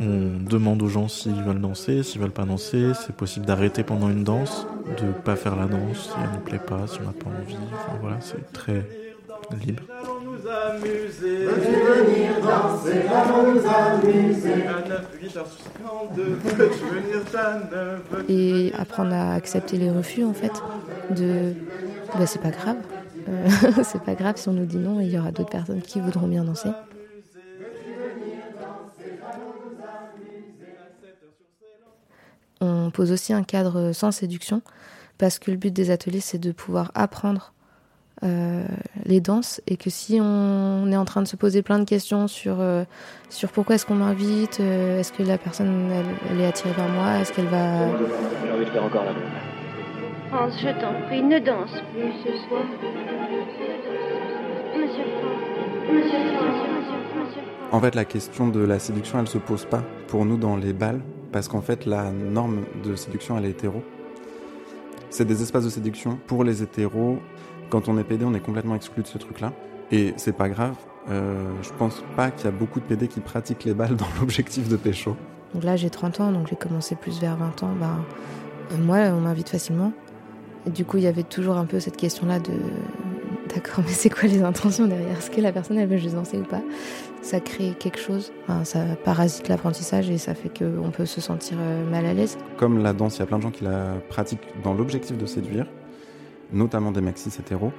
On 0.00 0.48
demande 0.48 0.82
aux 0.82 0.88
gens 0.88 1.08
s'ils 1.08 1.42
veulent 1.42 1.60
danser, 1.60 2.04
s'ils 2.04 2.20
veulent 2.20 2.30
pas 2.30 2.44
danser. 2.44 2.92
C'est 2.94 3.16
possible 3.16 3.46
d'arrêter 3.46 3.82
pendant 3.82 4.08
une 4.08 4.22
danse, 4.22 4.66
de 4.86 5.10
pas 5.24 5.34
faire 5.34 5.56
la 5.56 5.66
danse 5.66 5.96
si 5.96 6.10
elle 6.22 6.30
nous 6.38 6.44
plaît 6.44 6.60
pas, 6.64 6.86
si 6.86 7.00
on 7.00 7.06
n'a 7.06 7.12
pas 7.12 7.30
envie. 7.30 7.56
Enfin 7.74 7.98
voilà, 8.00 8.18
c'est 8.20 8.52
très 8.52 8.86
libre. 9.56 9.82
Et 18.28 18.72
apprendre 18.76 19.14
à 19.14 19.34
accepter 19.34 19.76
les 19.76 19.90
refus 19.90 20.24
en 20.24 20.34
fait, 20.34 20.52
de 21.10 21.54
bah, 22.18 22.26
c'est 22.26 22.40
pas 22.40 22.50
grave. 22.50 22.76
Euh, 23.28 23.48
c'est 23.84 24.02
pas 24.02 24.14
grave 24.14 24.36
si 24.36 24.48
on 24.48 24.52
nous 24.52 24.66
dit 24.66 24.78
non, 24.78 25.00
il 25.00 25.10
y 25.10 25.18
aura 25.18 25.30
d'autres 25.30 25.50
personnes 25.50 25.82
qui 25.82 26.00
voudront 26.00 26.26
bien 26.26 26.44
danser. 26.44 26.70
On 32.60 32.90
pose 32.90 33.12
aussi 33.12 33.32
un 33.32 33.44
cadre 33.44 33.92
sans 33.92 34.10
séduction 34.10 34.62
parce 35.16 35.38
que 35.38 35.50
le 35.50 35.56
but 35.56 35.72
des 35.72 35.90
ateliers 35.90 36.20
c'est 36.20 36.38
de 36.38 36.52
pouvoir 36.52 36.90
apprendre 36.94 37.52
euh, 38.24 38.64
les 39.04 39.20
danses 39.20 39.60
et 39.68 39.76
que 39.76 39.90
si 39.90 40.18
on 40.20 40.90
est 40.90 40.96
en 40.96 41.04
train 41.04 41.22
de 41.22 41.28
se 41.28 41.36
poser 41.36 41.62
plein 41.62 41.78
de 41.78 41.84
questions 41.84 42.26
sur, 42.26 42.56
euh, 42.60 42.84
sur 43.28 43.50
pourquoi 43.50 43.76
est-ce 43.76 43.86
qu'on 43.86 43.94
m'invite, 43.94 44.58
euh, 44.58 44.98
est-ce 44.98 45.12
que 45.12 45.22
la 45.22 45.38
personne 45.38 45.90
elle, 46.30 46.40
est 46.40 46.46
attirée 46.46 46.74
par 46.74 46.88
moi, 46.88 47.18
est-ce 47.20 47.32
qu'elle 47.32 47.46
va... 47.46 47.88
J'ai 48.44 48.52
envie 48.52 48.64
de 48.64 48.70
faire 48.70 48.84
encore 48.84 49.04
la 49.04 49.12
Hans, 50.36 50.50
je 50.50 50.68
t'en 50.80 51.06
prie, 51.06 51.22
ne 51.22 51.38
danse 51.38 51.70
plus 51.92 52.12
ce 52.24 52.48
soir. 52.48 52.62
Monsieur 54.76 55.04
Monsieur 55.92 56.18
Monsieur 57.14 57.42
En 57.70 57.80
fait, 57.80 57.94
la 57.94 58.04
question 58.04 58.48
de 58.48 58.60
la 58.60 58.80
séduction, 58.80 59.20
elle 59.20 59.28
se 59.28 59.38
pose 59.38 59.64
pas 59.64 59.82
pour 60.08 60.24
nous 60.24 60.36
dans 60.36 60.56
les 60.56 60.72
balles, 60.72 61.02
parce 61.30 61.46
qu'en 61.46 61.62
fait, 61.62 61.86
la 61.86 62.10
norme 62.10 62.64
de 62.84 62.96
séduction, 62.96 63.38
elle 63.38 63.46
est 63.46 63.50
hétéro. 63.50 63.82
C'est 65.08 65.24
des 65.24 65.40
espaces 65.40 65.64
de 65.64 65.70
séduction 65.70 66.18
pour 66.26 66.44
les 66.44 66.62
hétéros 66.62 67.18
quand 67.68 67.88
on 67.88 67.98
est 67.98 68.04
PD, 68.04 68.24
on 68.24 68.34
est 68.34 68.40
complètement 68.40 68.74
exclu 68.74 69.02
de 69.02 69.08
ce 69.08 69.18
truc-là. 69.18 69.52
Et 69.90 70.14
c'est 70.16 70.36
pas 70.36 70.48
grave. 70.48 70.76
Euh, 71.10 71.50
je 71.62 71.70
pense 71.78 72.02
pas 72.16 72.30
qu'il 72.30 72.44
y 72.44 72.48
a 72.48 72.50
beaucoup 72.50 72.80
de 72.80 72.84
PD 72.84 73.08
qui 73.08 73.20
pratiquent 73.20 73.64
les 73.64 73.74
balles 73.74 73.96
dans 73.96 74.08
l'objectif 74.20 74.68
de 74.68 74.76
pécho. 74.76 75.16
Donc 75.54 75.64
là, 75.64 75.76
j'ai 75.76 75.90
30 75.90 76.20
ans, 76.20 76.32
donc 76.32 76.48
j'ai 76.48 76.56
commencé 76.56 76.94
plus 76.94 77.20
vers 77.20 77.36
20 77.36 77.62
ans. 77.62 77.74
Ben, 77.80 78.04
moi, 78.78 78.98
on 79.14 79.20
m'invite 79.20 79.48
facilement. 79.48 79.92
Et 80.66 80.70
du 80.70 80.84
coup, 80.84 80.98
il 80.98 81.04
y 81.04 81.06
avait 81.06 81.22
toujours 81.22 81.56
un 81.56 81.64
peu 81.64 81.80
cette 81.80 81.96
question-là 81.96 82.38
de 82.38 82.52
d'accord, 83.54 83.82
mais 83.86 83.92
c'est 83.92 84.10
quoi 84.10 84.28
les 84.28 84.42
intentions 84.42 84.86
derrière? 84.86 85.16
Est-ce 85.16 85.30
que 85.30 85.40
la 85.40 85.52
personne, 85.52 85.78
elle 85.78 85.88
veut 85.88 85.96
juste 85.96 86.14
danser 86.14 86.38
ou 86.38 86.44
pas? 86.44 86.60
Ça 87.22 87.40
crée 87.40 87.74
quelque 87.78 87.98
chose, 87.98 88.32
ça 88.64 88.80
parasite 89.04 89.48
l'apprentissage 89.48 90.08
et 90.10 90.18
ça 90.18 90.34
fait 90.34 90.50
qu'on 90.50 90.90
peut 90.90 91.06
se 91.06 91.20
sentir 91.20 91.56
euh, 91.58 91.90
mal 91.90 92.06
à 92.06 92.14
l'aise. 92.14 92.38
Comme 92.56 92.82
la 92.82 92.92
danse, 92.92 93.16
il 93.16 93.20
y 93.20 93.22
a 93.22 93.26
plein 93.26 93.38
de 93.38 93.42
gens 93.42 93.50
qui 93.50 93.64
la 93.64 93.94
pratiquent 94.08 94.46
dans 94.62 94.74
l'objectif 94.74 95.16
de 95.16 95.26
séduire 95.26 95.66
notamment 96.52 96.92
des 96.92 97.00
maxis 97.00 97.30
hétéros, 97.38 97.72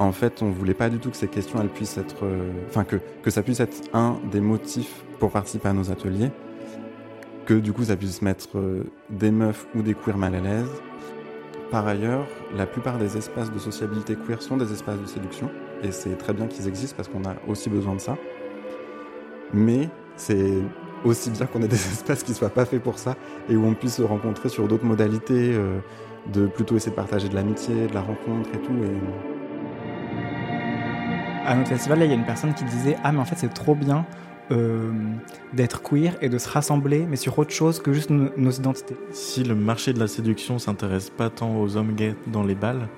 en 0.00 0.12
fait, 0.12 0.40
on 0.40 0.50
voulait 0.50 0.74
pas 0.74 0.88
du 0.88 0.98
tout 0.98 1.10
que 1.10 1.16
ces 1.16 1.28
questions, 1.28 1.60
elles 1.60 1.68
puissent 1.68 1.98
être, 1.98 2.24
euh, 2.24 2.50
enfin 2.68 2.84
que, 2.84 2.96
que 3.22 3.30
ça 3.30 3.42
puisse 3.42 3.60
être 3.60 3.76
un 3.92 4.18
des 4.30 4.40
motifs 4.40 5.04
pour 5.18 5.30
participer 5.30 5.68
à 5.68 5.72
nos 5.74 5.90
ateliers, 5.90 6.30
que 7.44 7.52
du 7.52 7.74
coup 7.74 7.84
ça 7.84 7.96
puisse 7.96 8.22
mettre 8.22 8.56
euh, 8.56 8.84
des 9.10 9.30
meufs 9.30 9.66
ou 9.74 9.82
des 9.82 9.92
queers 9.92 10.16
mal 10.16 10.34
à 10.34 10.40
l'aise. 10.40 10.70
Par 11.70 11.86
ailleurs, 11.86 12.26
la 12.56 12.64
plupart 12.64 12.96
des 12.96 13.18
espaces 13.18 13.52
de 13.52 13.58
sociabilité 13.58 14.16
queer 14.16 14.40
sont 14.40 14.56
des 14.56 14.72
espaces 14.72 14.98
de 14.98 15.06
séduction, 15.06 15.50
et 15.82 15.92
c'est 15.92 16.16
très 16.16 16.32
bien 16.32 16.46
qu'ils 16.46 16.66
existent 16.66 16.96
parce 16.96 17.08
qu'on 17.08 17.24
a 17.24 17.34
aussi 17.46 17.68
besoin 17.68 17.94
de 17.94 18.00
ça. 18.00 18.16
Mais 19.52 19.90
c'est 20.16 20.62
aussi 21.04 21.30
bien 21.30 21.44
qu'on 21.44 21.60
ait 21.60 21.68
des 21.68 21.76
espaces 21.92 22.22
qui 22.22 22.32
soient 22.32 22.48
pas 22.48 22.64
faits 22.64 22.82
pour 22.82 22.98
ça 22.98 23.16
et 23.50 23.56
où 23.56 23.66
on 23.66 23.74
puisse 23.74 23.96
se 23.96 24.02
rencontrer 24.02 24.48
sur 24.48 24.66
d'autres 24.66 24.86
modalités. 24.86 25.52
Euh, 25.54 25.80
de 26.32 26.46
plutôt 26.46 26.76
essayer 26.76 26.90
de 26.90 26.96
partager 26.96 27.28
de 27.28 27.34
l'amitié, 27.34 27.86
de 27.86 27.94
la 27.94 28.02
rencontre 28.02 28.50
et 28.54 28.58
tout. 28.58 28.72
Et... 28.84 29.00
À 31.46 31.54
notre 31.54 31.68
festival, 31.68 31.98
là, 31.98 32.04
il 32.04 32.10
y 32.10 32.14
a 32.14 32.16
une 32.16 32.24
personne 32.24 32.54
qui 32.54 32.64
disait 32.64 32.96
Ah, 33.02 33.12
mais 33.12 33.18
en 33.20 33.24
fait, 33.24 33.36
c'est 33.36 33.52
trop 33.52 33.74
bien 33.74 34.06
euh, 34.50 34.92
d'être 35.52 35.82
queer 35.82 36.16
et 36.20 36.28
de 36.28 36.38
se 36.38 36.48
rassembler, 36.48 37.06
mais 37.08 37.16
sur 37.16 37.38
autre 37.38 37.52
chose 37.52 37.80
que 37.80 37.92
juste 37.92 38.10
nos 38.10 38.50
identités. 38.50 38.96
Si 39.12 39.44
le 39.44 39.54
marché 39.54 39.92
de 39.92 39.98
la 39.98 40.08
séduction 40.08 40.58
s'intéresse 40.58 41.10
pas 41.10 41.30
tant 41.30 41.56
aux 41.56 41.76
hommes 41.76 41.94
gays 41.94 42.14
dans 42.26 42.42
les 42.42 42.54
balles, 42.54 42.88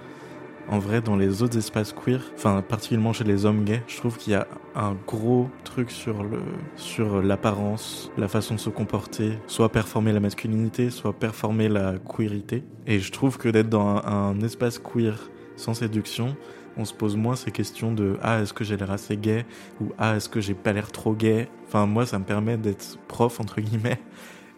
en 0.68 0.78
vrai, 0.78 1.00
dans 1.00 1.16
les 1.16 1.42
autres 1.42 1.58
espaces 1.58 1.92
queer, 1.92 2.20
enfin 2.34 2.62
particulièrement 2.62 3.12
chez 3.12 3.24
les 3.24 3.44
hommes 3.44 3.64
gays, 3.64 3.82
je 3.88 3.96
trouve 3.96 4.16
qu'il 4.16 4.32
y 4.32 4.36
a 4.36 4.46
un 4.74 4.96
gros 5.06 5.48
truc 5.64 5.90
sur 5.90 6.22
le 6.22 6.38
sur 6.76 7.20
l'apparence, 7.20 8.10
la 8.16 8.28
façon 8.28 8.54
de 8.54 8.60
se 8.60 8.70
comporter, 8.70 9.38
soit 9.46 9.70
performer 9.70 10.12
la 10.12 10.20
masculinité, 10.20 10.90
soit 10.90 11.12
performer 11.12 11.68
la 11.68 11.94
queerité. 11.98 12.64
Et 12.86 13.00
je 13.00 13.12
trouve 13.12 13.38
que 13.38 13.48
d'être 13.48 13.68
dans 13.68 13.96
un, 14.04 14.40
espace 14.40 14.78
queer 14.78 15.30
sans 15.56 15.74
séduction, 15.74 16.36
on 16.76 16.84
se 16.84 16.94
pose 16.94 17.16
moins 17.16 17.36
ces 17.36 17.50
questions 17.50 17.92
de 17.92 18.16
ah 18.22 18.40
est-ce 18.40 18.52
que 18.52 18.64
j'ai 18.64 18.76
l'air 18.76 18.90
assez 18.90 19.16
gay? 19.16 19.44
Ou 19.80 19.92
ah 19.98 20.16
est-ce 20.16 20.28
que 20.28 20.40
j'ai 20.40 20.54
pas 20.54 20.72
l'air 20.72 20.90
trop 20.90 21.12
gay? 21.12 21.48
Enfin 21.66 21.86
moi 21.86 22.06
ça 22.06 22.18
me 22.18 22.24
permet 22.24 22.56
d'être 22.56 22.98
prof 23.08 23.40
entre 23.40 23.60
guillemets 23.60 24.00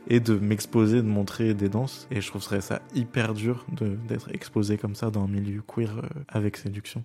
et 0.08 0.20
de 0.20 0.34
m'exposer, 0.34 0.98
de 0.98 1.08
montrer 1.08 1.54
des 1.54 1.68
danses. 1.68 2.06
Et 2.10 2.20
je 2.20 2.28
trouverais 2.28 2.60
ça 2.60 2.82
hyper 2.94 3.34
dur 3.34 3.66
d'être 4.08 4.30
exposé 4.32 4.78
comme 4.78 4.94
ça 4.94 5.10
dans 5.10 5.24
un 5.24 5.28
milieu 5.28 5.62
queer 5.62 5.98
euh, 5.98 6.08
avec 6.28 6.56
séduction. 6.56 7.04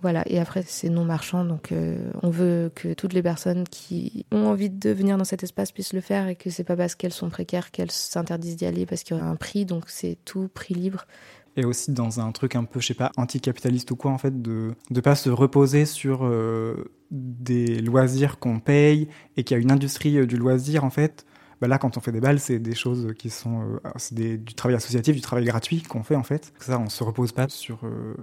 Voilà, 0.00 0.22
et 0.26 0.38
après 0.38 0.62
c'est 0.64 0.90
non 0.90 1.04
marchand, 1.04 1.44
donc 1.44 1.72
euh, 1.72 2.12
on 2.22 2.30
veut 2.30 2.70
que 2.72 2.94
toutes 2.94 3.12
les 3.12 3.22
personnes 3.22 3.64
qui 3.64 4.24
ont 4.30 4.46
envie 4.46 4.70
de 4.70 4.90
venir 4.90 5.18
dans 5.18 5.24
cet 5.24 5.42
espace 5.42 5.72
puissent 5.72 5.92
le 5.92 6.00
faire 6.00 6.28
et 6.28 6.36
que 6.36 6.50
c'est 6.50 6.62
pas 6.62 6.76
parce 6.76 6.94
qu'elles 6.94 7.12
sont 7.12 7.30
précaires 7.30 7.72
qu'elles 7.72 7.90
s'interdisent 7.90 8.54
d'y 8.54 8.66
aller 8.66 8.86
parce 8.86 9.02
qu'il 9.02 9.16
y 9.16 9.20
a 9.20 9.24
un 9.24 9.34
prix, 9.34 9.64
donc 9.64 9.86
c'est 9.88 10.16
tout 10.24 10.48
prix 10.54 10.74
libre. 10.74 11.04
Et 11.56 11.64
aussi 11.64 11.90
dans 11.90 12.20
un 12.20 12.30
truc 12.30 12.54
un 12.54 12.62
peu, 12.62 12.78
je 12.78 12.86
sais 12.86 12.94
pas, 12.94 13.10
anticapitaliste 13.16 13.90
ou 13.90 13.96
quoi, 13.96 14.12
en 14.12 14.18
fait, 14.18 14.40
de 14.40 14.74
ne 14.90 15.00
pas 15.00 15.16
se 15.16 15.30
reposer 15.30 15.86
sur 15.86 16.24
euh, 16.24 16.92
des 17.10 17.80
loisirs 17.80 18.38
qu'on 18.38 18.60
paye 18.60 19.08
et 19.36 19.42
qu'il 19.42 19.56
y 19.56 19.58
a 19.58 19.60
une 19.60 19.72
industrie 19.72 20.24
du 20.28 20.36
loisir, 20.36 20.84
en 20.84 20.90
fait, 20.90 21.26
bah 21.60 21.66
là, 21.66 21.78
quand 21.78 21.96
on 21.96 22.00
fait 22.00 22.12
des 22.12 22.20
balles, 22.20 22.38
c'est 22.38 22.58
des 22.58 22.74
choses 22.74 23.12
qui 23.18 23.30
sont 23.30 23.62
euh, 23.62 23.90
c'est 23.96 24.14
du 24.14 24.54
travail 24.54 24.76
associatif, 24.76 25.14
du 25.14 25.20
travail 25.20 25.44
gratuit 25.44 25.82
qu'on 25.82 26.02
fait 26.02 26.14
en 26.16 26.22
fait. 26.22 26.52
Ça, 26.60 26.78
on 26.78 26.88
se 26.88 27.02
repose 27.02 27.32
pas 27.32 27.48
sur 27.48 27.80
euh, 27.84 28.14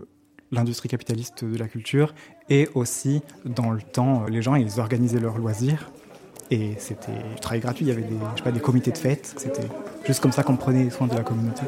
l'industrie 0.52 0.88
capitaliste 0.88 1.44
de 1.44 1.58
la 1.58 1.68
culture. 1.68 2.14
Et 2.50 2.70
aussi, 2.76 3.22
dans 3.44 3.72
le 3.72 3.82
temps, 3.82 4.26
les 4.26 4.42
gens, 4.42 4.56
ils 4.56 4.80
organisaient 4.80 5.20
leurs 5.20 5.38
loisirs. 5.38 5.92
Et 6.52 6.76
c'était 6.78 7.12
du 7.34 7.40
travail 7.42 7.60
gratuit. 7.60 7.86
Il 7.86 7.90
y 7.90 7.92
avait 7.92 8.04
des, 8.04 8.18
je 8.32 8.38
sais 8.38 8.44
pas, 8.44 8.52
des 8.52 8.60
comités 8.60 8.92
de 8.92 8.98
fête. 8.98 9.34
C'était 9.38 9.68
juste 10.06 10.22
comme 10.22 10.32
ça 10.32 10.44
qu'on 10.44 10.56
prenait 10.56 10.90
soin 10.90 11.08
de 11.08 11.16
la 11.16 11.24
communauté. 11.24 11.64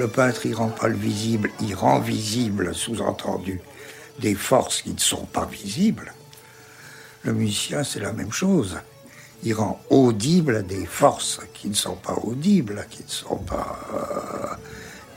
Le 0.00 0.08
peintre, 0.08 0.46
il 0.46 0.54
rend 0.54 0.70
pas 0.70 0.88
le 0.88 0.96
visible, 0.96 1.50
il 1.60 1.74
rend 1.74 1.98
visible, 1.98 2.74
sous-entendu, 2.74 3.60
des 4.18 4.34
forces 4.34 4.80
qui 4.80 4.94
ne 4.94 4.98
sont 4.98 5.26
pas 5.26 5.44
visibles. 5.44 6.14
Le 7.22 7.34
musicien, 7.34 7.84
c'est 7.84 8.00
la 8.00 8.14
même 8.14 8.32
chose. 8.32 8.78
Il 9.42 9.52
rend 9.52 9.78
audible 9.90 10.66
des 10.66 10.86
forces 10.86 11.40
qui 11.52 11.68
ne 11.68 11.74
sont 11.74 11.96
pas 11.96 12.14
audibles, 12.14 12.86
qui 12.88 13.02
ne 13.02 13.10
sont 13.10 13.36
pas. 13.36 13.78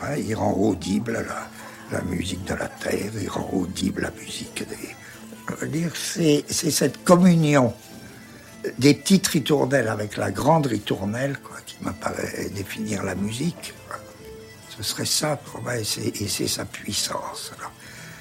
euh, 0.04 0.18
il 0.18 0.36
rend 0.36 0.52
audible 0.52 1.26
la, 1.90 2.02
musique 2.02 2.44
de 2.44 2.56
la 2.56 2.68
terre, 2.68 3.12
il 3.22 3.30
rend 3.30 3.50
audible 3.54 4.02
la 4.02 4.12
musique 4.12 4.66
des. 4.68 5.68
Dire, 5.70 5.94
c'est 5.96 6.44
c'est 6.50 6.72
cette 6.72 7.06
communion 7.06 7.74
des 8.80 8.94
petites 8.94 9.28
ritournelles 9.28 9.88
avec 9.88 10.18
la 10.18 10.30
grande 10.30 10.66
ritournelle 10.66 11.38
quoi, 11.42 11.56
qui 11.66 11.78
m'apparaît 11.82 12.50
définir 12.54 13.04
la 13.04 13.16
musique. 13.16 13.74
Ce 14.78 14.84
serait 14.84 15.06
ça 15.06 15.40
et 15.68 16.28
c'est 16.28 16.48
sa 16.48 16.66
puissance. 16.66 17.52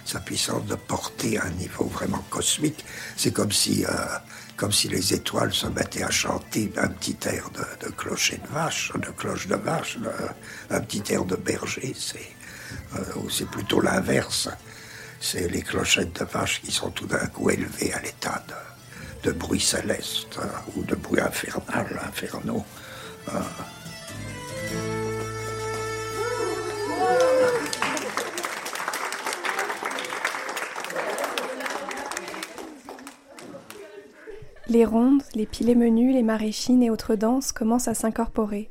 Sa 0.04 0.20
puissance 0.20 0.66
de 0.66 0.74
porter 0.74 1.38
à 1.38 1.44
un 1.44 1.50
niveau 1.50 1.84
vraiment 1.84 2.24
cosmique. 2.28 2.84
C'est 3.16 3.32
comme 3.32 3.52
si, 3.52 3.84
euh, 3.86 3.90
comme 4.56 4.72
si 4.72 4.88
les 4.88 5.14
étoiles 5.14 5.52
se 5.52 5.66
mettaient 5.68 6.02
à 6.02 6.10
chanter 6.10 6.72
un 6.76 6.88
petit 6.88 7.16
air 7.26 7.48
de, 7.50 7.90
clocher 7.90 8.38
de 8.38 8.48
vache, 8.52 8.92
de 8.94 9.10
cloche 9.10 9.46
de 9.46 9.54
vache, 9.54 9.98
un 10.70 10.80
petit 10.80 11.12
air 11.12 11.24
de 11.24 11.36
berger. 11.36 11.94
C'est 11.98 12.32
euh, 12.96 13.28
c'est 13.30 13.48
plutôt 13.48 13.80
l'inverse. 13.80 14.48
C'est 15.20 15.48
les 15.48 15.62
clochettes 15.62 16.18
de 16.20 16.24
vache 16.24 16.60
qui 16.62 16.72
sont 16.72 16.90
tout 16.90 17.06
d'un 17.06 17.26
coup 17.26 17.50
élevées 17.50 17.92
à 17.92 18.00
l'état 18.00 18.42
de, 19.22 19.32
bruit 19.32 19.60
céleste 19.60 20.38
euh, 20.38 20.46
ou 20.74 20.82
de 20.82 20.96
bruit 20.96 21.20
infernal, 21.20 22.00
infernaux. 22.06 22.64
Euh, 23.28 23.38
Les 34.72 34.86
rondes, 34.86 35.22
les 35.34 35.44
pilets 35.44 35.74
menus, 35.74 36.14
les 36.14 36.22
maréchines 36.22 36.82
et 36.82 36.88
autres 36.88 37.14
danses 37.14 37.52
commencent 37.52 37.88
à 37.88 37.92
s'incorporer. 37.94 38.70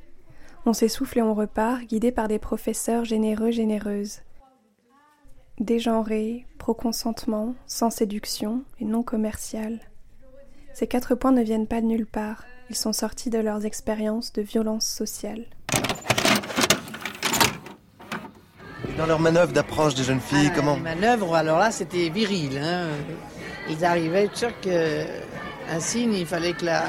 On 0.66 0.74
s'essouffle 0.74 1.20
et 1.20 1.22
on 1.22 1.36
repart, 1.36 1.84
guidés 1.84 2.12
par 2.12 2.28
des 2.28 2.40
professeurs 2.40 3.06
généreux, 3.06 3.52
généreuses. 3.52 4.22
Dégenrés, 5.60 6.48
pro-consentement, 6.58 7.54
sans 7.68 7.92
séduction 7.92 8.64
et 8.80 8.86
non 8.86 9.04
commercial. 9.04 9.80
Ces 10.74 10.88
quatre 10.88 11.14
points 11.14 11.34
ne 11.34 11.44
viennent 11.44 11.68
pas 11.68 11.82
de 11.82 11.86
nulle 11.86 12.08
part, 12.08 12.46
ils 12.72 12.76
sont 12.76 12.94
sortis 12.94 13.30
de 13.30 13.38
leurs 13.38 13.64
expériences 13.68 14.34
de 14.34 14.42
violence 14.42 14.88
sociale. 14.88 15.46
Et 18.90 18.98
dans 18.98 19.06
leur 19.06 19.20
manœuvre 19.20 19.54
d'approche 19.54 19.94
des 19.94 20.04
jeunes 20.04 20.20
filles, 20.20 20.50
Ah, 20.52 20.56
comment 20.56 20.78
Les 20.78 20.82
manœuvres, 20.82 21.36
alors 21.36 21.60
là, 21.60 21.70
c'était 21.70 22.10
viril. 22.10 22.58
hein. 22.58 22.88
Ils 23.70 23.86
arrivaient 23.86 24.30
sûr 24.34 24.50
que 24.62 25.06
un 25.72 25.80
signe, 25.80 26.14
il 26.14 26.26
fallait 26.26 26.54
que 26.54 26.66
la, 26.66 26.84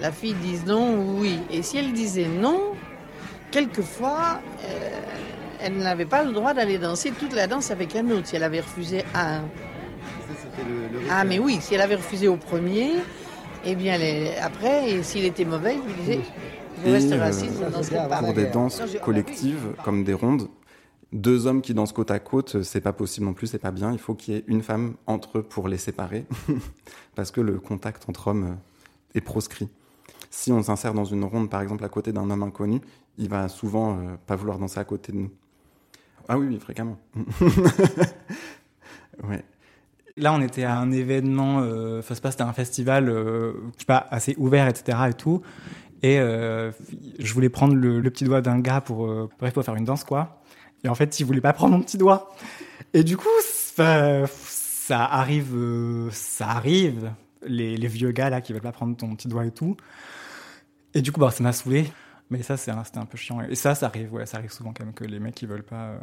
la 0.00 0.10
fille 0.12 0.34
dise 0.34 0.64
non 0.66 0.96
ou 0.98 1.20
oui. 1.20 1.38
Et 1.50 1.62
si 1.62 1.76
elle 1.78 1.92
disait 1.92 2.26
non, 2.28 2.60
quelquefois, 3.50 4.40
euh, 4.64 4.90
elle 5.60 5.76
n'avait 5.78 6.04
pas 6.06 6.24
le 6.24 6.32
droit 6.32 6.54
d'aller 6.54 6.78
danser 6.78 7.10
toute 7.12 7.34
la 7.34 7.46
danse 7.46 7.70
avec 7.70 7.94
un 7.96 8.08
autre 8.10 8.26
si 8.26 8.36
elle 8.36 8.42
avait 8.44 8.60
refusé 8.60 9.04
à 9.14 9.36
un. 9.36 9.42
Ah, 11.10 11.24
mais 11.24 11.38
oui, 11.38 11.58
si 11.60 11.74
elle 11.74 11.80
avait 11.80 11.96
refusé 11.96 12.28
au 12.28 12.36
premier, 12.36 12.92
eh 13.64 13.74
bien, 13.74 13.98
les- 13.98 14.32
après, 14.42 14.90
et 14.90 15.02
s'il 15.02 15.24
était 15.24 15.44
mauvais, 15.44 15.76
je 15.82 15.88
lui 15.92 16.00
disais, 16.00 16.20
je 16.84 16.88
Et 16.88 16.92
resterai 16.92 17.18
euh, 17.20 17.24
assise, 17.24 17.50
je 17.60 17.64
ne 17.64 17.70
danserai 17.70 18.08
pas. 18.08 18.16
pour 18.18 18.32
des 18.32 18.46
danses 18.46 18.82
collectives, 19.02 19.68
comme 19.84 20.04
des 20.04 20.14
rondes, 20.14 20.48
deux 21.14 21.46
hommes 21.46 21.62
qui 21.62 21.74
dansent 21.74 21.92
côte 21.92 22.10
à 22.10 22.18
côte, 22.18 22.62
c'est 22.62 22.80
pas 22.80 22.92
possible 22.92 23.24
non 23.24 23.34
plus, 23.34 23.46
c'est 23.46 23.58
pas 23.58 23.70
bien. 23.70 23.92
Il 23.92 23.98
faut 23.98 24.14
qu'il 24.14 24.34
y 24.34 24.36
ait 24.36 24.44
une 24.48 24.62
femme 24.62 24.94
entre 25.06 25.38
eux 25.38 25.42
pour 25.42 25.68
les 25.68 25.78
séparer, 25.78 26.26
parce 27.14 27.30
que 27.30 27.40
le 27.40 27.60
contact 27.60 28.08
entre 28.08 28.28
hommes 28.28 28.44
euh, 28.44 29.18
est 29.18 29.20
proscrit. 29.20 29.68
Si 30.28 30.50
on 30.50 30.62
s'insère 30.62 30.92
dans 30.92 31.04
une 31.04 31.22
ronde, 31.22 31.48
par 31.48 31.62
exemple, 31.62 31.84
à 31.84 31.88
côté 31.88 32.12
d'un 32.12 32.28
homme 32.28 32.42
inconnu, 32.42 32.80
il 33.16 33.28
va 33.28 33.48
souvent 33.48 33.96
euh, 33.96 34.16
pas 34.26 34.34
vouloir 34.34 34.58
danser 34.58 34.80
à 34.80 34.84
côté 34.84 35.12
de 35.12 35.18
nous. 35.18 35.30
Ah 36.28 36.36
oui, 36.36 36.58
fréquemment. 36.58 36.98
ouais. 39.28 39.44
Là, 40.16 40.32
on 40.32 40.40
était 40.40 40.64
à 40.64 40.78
un 40.78 40.90
événement, 40.90 41.60
euh, 41.62 42.02
pas, 42.22 42.30
c'était 42.30 42.42
un 42.42 42.52
festival, 42.52 43.08
euh, 43.08 43.52
je 43.78 43.84
pas, 43.84 44.06
assez 44.10 44.34
ouvert, 44.38 44.68
etc. 44.68 44.98
et 45.10 45.14
tout. 45.14 45.42
Et 46.04 46.20
euh, 46.20 46.70
je 47.18 47.32
voulais 47.32 47.48
prendre 47.48 47.74
le, 47.74 48.02
petit 48.10 48.24
doigt 48.24 48.42
d'un 48.42 48.60
gars 48.60 48.82
pour, 48.82 49.06
euh, 49.06 49.26
pour 49.38 49.64
faire 49.64 49.74
une 49.74 49.86
danse, 49.86 50.04
quoi. 50.04 50.42
Et 50.84 50.88
en 50.88 50.94
fait, 50.94 51.18
il 51.18 51.24
voulait 51.24 51.40
pas 51.40 51.52
prendre 51.52 51.76
mon 51.76 51.82
petit 51.82 51.98
doigt. 51.98 52.34
Et 52.92 53.02
du 53.02 53.16
coup, 53.16 53.28
ça, 53.42 54.26
ça 54.26 55.04
arrive, 55.04 55.54
euh, 55.54 56.10
ça 56.12 56.48
arrive. 56.48 57.12
Les, 57.46 57.76
vieux 57.88 58.12
gars 58.12 58.30
là 58.30 58.40
qui 58.40 58.52
veulent 58.52 58.62
pas 58.62 58.72
prendre 58.72 58.96
ton 58.96 59.14
petit 59.16 59.28
doigt 59.28 59.44
et 59.44 59.50
tout. 59.50 59.76
Et 60.94 61.02
du 61.02 61.12
coup, 61.12 61.20
bah, 61.20 61.30
ça 61.30 61.42
m'a 61.42 61.52
saoulé. 61.52 61.90
Mais 62.30 62.42
ça, 62.42 62.56
c'était 62.56 62.72
un 62.72 63.06
peu 63.06 63.18
chiant. 63.18 63.40
Et 63.42 63.54
ça, 63.54 63.74
ça 63.74 63.86
arrive, 63.86 64.12
ouais, 64.12 64.26
ça 64.26 64.38
arrive 64.38 64.52
souvent 64.52 64.72
quand 64.72 64.84
même 64.84 64.94
que 64.94 65.04
les 65.04 65.20
mecs 65.20 65.40
ils 65.42 65.48
veulent 65.48 65.62
pas, 65.62 65.88
euh, 65.88 65.98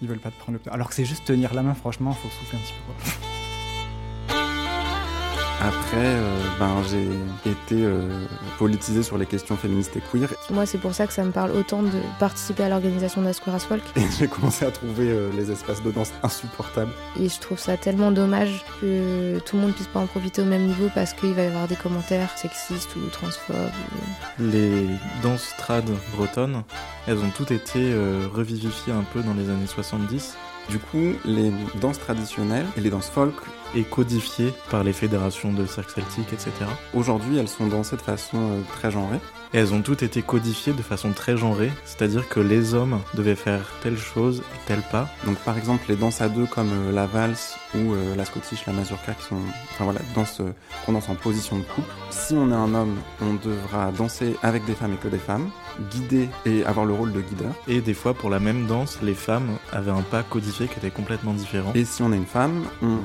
ils 0.00 0.08
veulent 0.08 0.18
pas 0.18 0.30
te 0.30 0.38
prendre 0.38 0.58
le. 0.64 0.72
Alors 0.72 0.88
que 0.88 0.94
c'est 0.94 1.04
juste 1.04 1.24
tenir 1.24 1.54
la 1.54 1.62
main, 1.62 1.74
franchement, 1.74 2.12
faut 2.12 2.28
souffler 2.28 2.58
un 2.58 2.62
petit 2.62 2.74
peu. 2.86 3.39
Après, 5.62 5.76
euh, 5.96 6.38
ben, 6.58 6.70
j'ai 6.90 7.50
été 7.50 7.84
euh, 7.84 8.00
politisé 8.58 9.02
sur 9.02 9.18
les 9.18 9.26
questions 9.26 9.56
féministes 9.58 9.94
et 9.94 10.00
queer. 10.00 10.28
Moi, 10.50 10.64
c'est 10.64 10.78
pour 10.78 10.94
ça 10.94 11.06
que 11.06 11.12
ça 11.12 11.22
me 11.22 11.32
parle 11.32 11.50
autant 11.50 11.82
de 11.82 11.90
participer 12.18 12.62
à 12.64 12.70
l'organisation 12.70 13.20
d'Asquare 13.20 13.56
as 13.56 13.64
Folk. 13.66 13.82
Et 13.96 14.00
j'ai 14.18 14.26
commencé 14.26 14.64
à 14.64 14.70
trouver 14.70 15.10
euh, 15.10 15.30
les 15.36 15.50
espaces 15.50 15.82
de 15.82 15.90
danse 15.90 16.12
insupportables. 16.22 16.92
Et 17.20 17.28
je 17.28 17.38
trouve 17.40 17.58
ça 17.58 17.76
tellement 17.76 18.10
dommage 18.10 18.64
que 18.80 19.38
tout 19.40 19.56
le 19.56 19.62
monde 19.62 19.74
puisse 19.74 19.86
pas 19.88 20.00
en 20.00 20.06
profiter 20.06 20.40
au 20.40 20.46
même 20.46 20.62
niveau 20.66 20.88
parce 20.94 21.12
qu'il 21.12 21.34
va 21.34 21.42
y 21.42 21.46
avoir 21.48 21.68
des 21.68 21.76
commentaires 21.76 22.30
sexistes 22.38 22.96
ou 22.96 23.06
transphobes. 23.10 23.56
ou- 23.58 24.42
Les 24.42 24.86
danses 25.22 25.52
trad 25.58 25.84
bretonnes, 26.16 26.62
elles 27.06 27.18
ont 27.18 27.30
toutes 27.36 27.50
été 27.50 27.92
euh, 27.92 28.26
revivifiées 28.32 28.94
un 28.94 29.04
peu 29.12 29.20
dans 29.22 29.34
les 29.34 29.50
années 29.50 29.66
70 29.66 30.36
Du 30.70 30.78
coup, 30.78 31.12
les 31.26 31.52
danses 31.82 31.98
traditionnelles 31.98 32.66
et 32.78 32.80
les 32.80 32.88
danses 32.90 33.10
folk, 33.10 33.34
et 33.74 33.82
codifiées 33.82 34.52
par 34.70 34.84
les 34.84 34.92
fédérations 34.92 35.52
de 35.52 35.66
cercle 35.66 35.92
celtique, 35.92 36.32
etc. 36.32 36.52
aujourd'hui, 36.94 37.38
elles 37.38 37.48
sont 37.48 37.66
dansées 37.66 37.96
de 37.96 38.02
façon 38.02 38.38
euh, 38.38 38.60
très 38.72 38.90
genrée. 38.90 39.20
Et 39.52 39.58
elles 39.58 39.74
ont 39.74 39.82
toutes 39.82 40.02
été 40.02 40.22
codifiées 40.22 40.72
de 40.72 40.82
façon 40.82 41.12
très 41.12 41.36
genrée, 41.36 41.70
c'est-à-dire 41.84 42.28
que 42.28 42.38
les 42.38 42.74
hommes 42.74 43.00
devaient 43.14 43.34
faire 43.34 43.62
telle 43.82 43.98
chose 43.98 44.42
et 44.54 44.66
telle 44.66 44.82
pas. 44.92 45.08
Donc 45.24 45.38
par 45.38 45.58
exemple 45.58 45.84
les 45.88 45.96
danses 45.96 46.20
à 46.20 46.28
deux 46.28 46.46
comme 46.46 46.70
euh, 46.70 46.92
la 46.92 47.06
valse 47.06 47.56
ou 47.74 47.92
euh, 47.92 48.14
la 48.14 48.24
scottish, 48.24 48.64
la 48.66 48.72
mazurka 48.72 49.12
qui 49.14 49.24
sont 49.24 49.40
enfin 49.72 49.84
voilà, 49.84 50.00
danses 50.14 50.40
euh, 50.40 50.52
qu'on 50.86 50.92
danse 50.92 51.08
en 51.08 51.16
position 51.16 51.58
de 51.58 51.64
couple. 51.64 51.92
Si 52.10 52.34
on 52.34 52.50
est 52.50 52.54
un 52.54 52.74
homme, 52.74 52.96
on 53.20 53.34
devra 53.34 53.90
danser 53.90 54.36
avec 54.42 54.64
des 54.66 54.74
femmes 54.74 54.94
et 54.94 54.96
que 54.96 55.08
des 55.08 55.18
femmes, 55.18 55.50
guider 55.90 56.28
et 56.46 56.64
avoir 56.64 56.86
le 56.86 56.94
rôle 56.94 57.12
de 57.12 57.20
guideur. 57.20 57.52
Et 57.66 57.80
des 57.80 57.94
fois, 57.94 58.14
pour 58.14 58.30
la 58.30 58.38
même 58.38 58.66
danse, 58.66 58.98
les 59.02 59.14
femmes 59.14 59.58
avaient 59.72 59.90
un 59.90 60.02
pas 60.02 60.22
codifié 60.22 60.68
qui 60.68 60.78
était 60.78 60.90
complètement 60.90 61.32
différent. 61.32 61.72
Et 61.74 61.84
si 61.84 62.02
on 62.02 62.12
est 62.12 62.16
une 62.16 62.26
femme, 62.26 62.64
on 62.82 62.98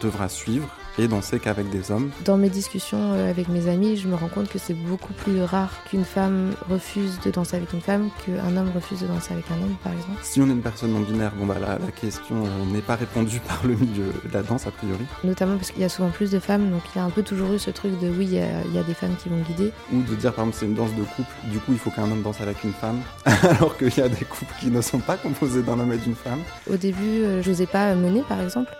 devra 0.00 0.28
suivre 0.28 0.68
et 0.98 1.08
danser 1.08 1.38
qu'avec 1.38 1.68
des 1.70 1.90
hommes. 1.90 2.10
Dans 2.24 2.36
mes 2.36 2.48
discussions 2.48 3.12
euh, 3.12 3.30
avec 3.30 3.48
mes 3.48 3.68
amis, 3.68 3.96
je 3.96 4.08
me 4.08 4.14
rends 4.14 4.28
compte 4.28 4.48
que 4.48 4.58
c'est 4.58 4.74
beaucoup 4.74 5.12
plus 5.12 5.42
rare 5.42 5.72
qu'une 5.88 6.04
femme 6.04 6.52
refuse 6.68 7.18
de 7.24 7.30
danser 7.30 7.56
avec 7.56 7.72
une 7.72 7.80
femme 7.80 8.10
qu'un 8.24 8.56
homme 8.56 8.70
refuse 8.74 9.00
de 9.00 9.06
danser 9.06 9.32
avec 9.34 9.44
un 9.50 9.62
homme, 9.62 9.76
par 9.82 9.92
exemple. 9.92 10.18
Si 10.22 10.40
on 10.40 10.48
est 10.48 10.52
une 10.52 10.62
personne 10.62 10.92
non 10.92 11.00
binaire, 11.00 11.32
bon 11.36 11.46
bah 11.46 11.56
la, 11.60 11.78
la 11.78 11.92
question 11.92 12.44
euh, 12.44 12.72
n'est 12.72 12.80
pas 12.80 12.96
répondue 12.96 13.40
par 13.48 13.60
le 13.64 13.74
milieu 13.74 14.06
de 14.24 14.32
la 14.32 14.42
danse 14.42 14.66
a 14.66 14.70
priori. 14.70 15.04
Notamment 15.24 15.56
parce 15.56 15.70
qu'il 15.70 15.82
y 15.82 15.84
a 15.84 15.88
souvent 15.88 16.10
plus 16.10 16.30
de 16.30 16.38
femmes, 16.38 16.70
donc 16.70 16.82
il 16.94 16.98
y 16.98 17.00
a 17.00 17.04
un 17.04 17.10
peu 17.10 17.22
toujours 17.22 17.52
eu 17.52 17.58
ce 17.58 17.70
truc 17.70 17.98
de 18.00 18.08
oui, 18.08 18.26
il 18.26 18.34
y 18.34 18.38
a, 18.38 18.62
il 18.64 18.74
y 18.74 18.78
a 18.78 18.82
des 18.82 18.94
femmes 18.94 19.16
qui 19.16 19.28
vont 19.28 19.40
guider. 19.40 19.72
Ou 19.92 20.02
de 20.02 20.14
dire 20.14 20.32
par 20.32 20.44
exemple 20.44 20.58
c'est 20.58 20.66
une 20.66 20.74
danse 20.74 20.94
de 20.94 21.02
couple, 21.02 21.30
du 21.50 21.58
coup 21.58 21.72
il 21.72 21.78
faut 21.78 21.90
qu'un 21.90 22.10
homme 22.10 22.22
danse 22.22 22.40
avec 22.40 22.62
une 22.64 22.72
femme, 22.72 23.00
alors 23.26 23.76
qu'il 23.76 23.96
y 23.96 24.00
a 24.00 24.08
des 24.08 24.24
couples 24.24 24.54
qui 24.60 24.70
ne 24.70 24.80
sont 24.80 24.98
pas 24.98 25.16
composés 25.16 25.62
d'un 25.62 25.78
homme 25.78 25.92
et 25.92 25.98
d'une 25.98 26.14
femme. 26.14 26.40
Au 26.70 26.76
début, 26.76 27.22
euh, 27.22 27.42
j'osais 27.42 27.66
pas 27.66 27.94
mener, 27.94 28.22
par 28.28 28.40
exemple. 28.40 28.72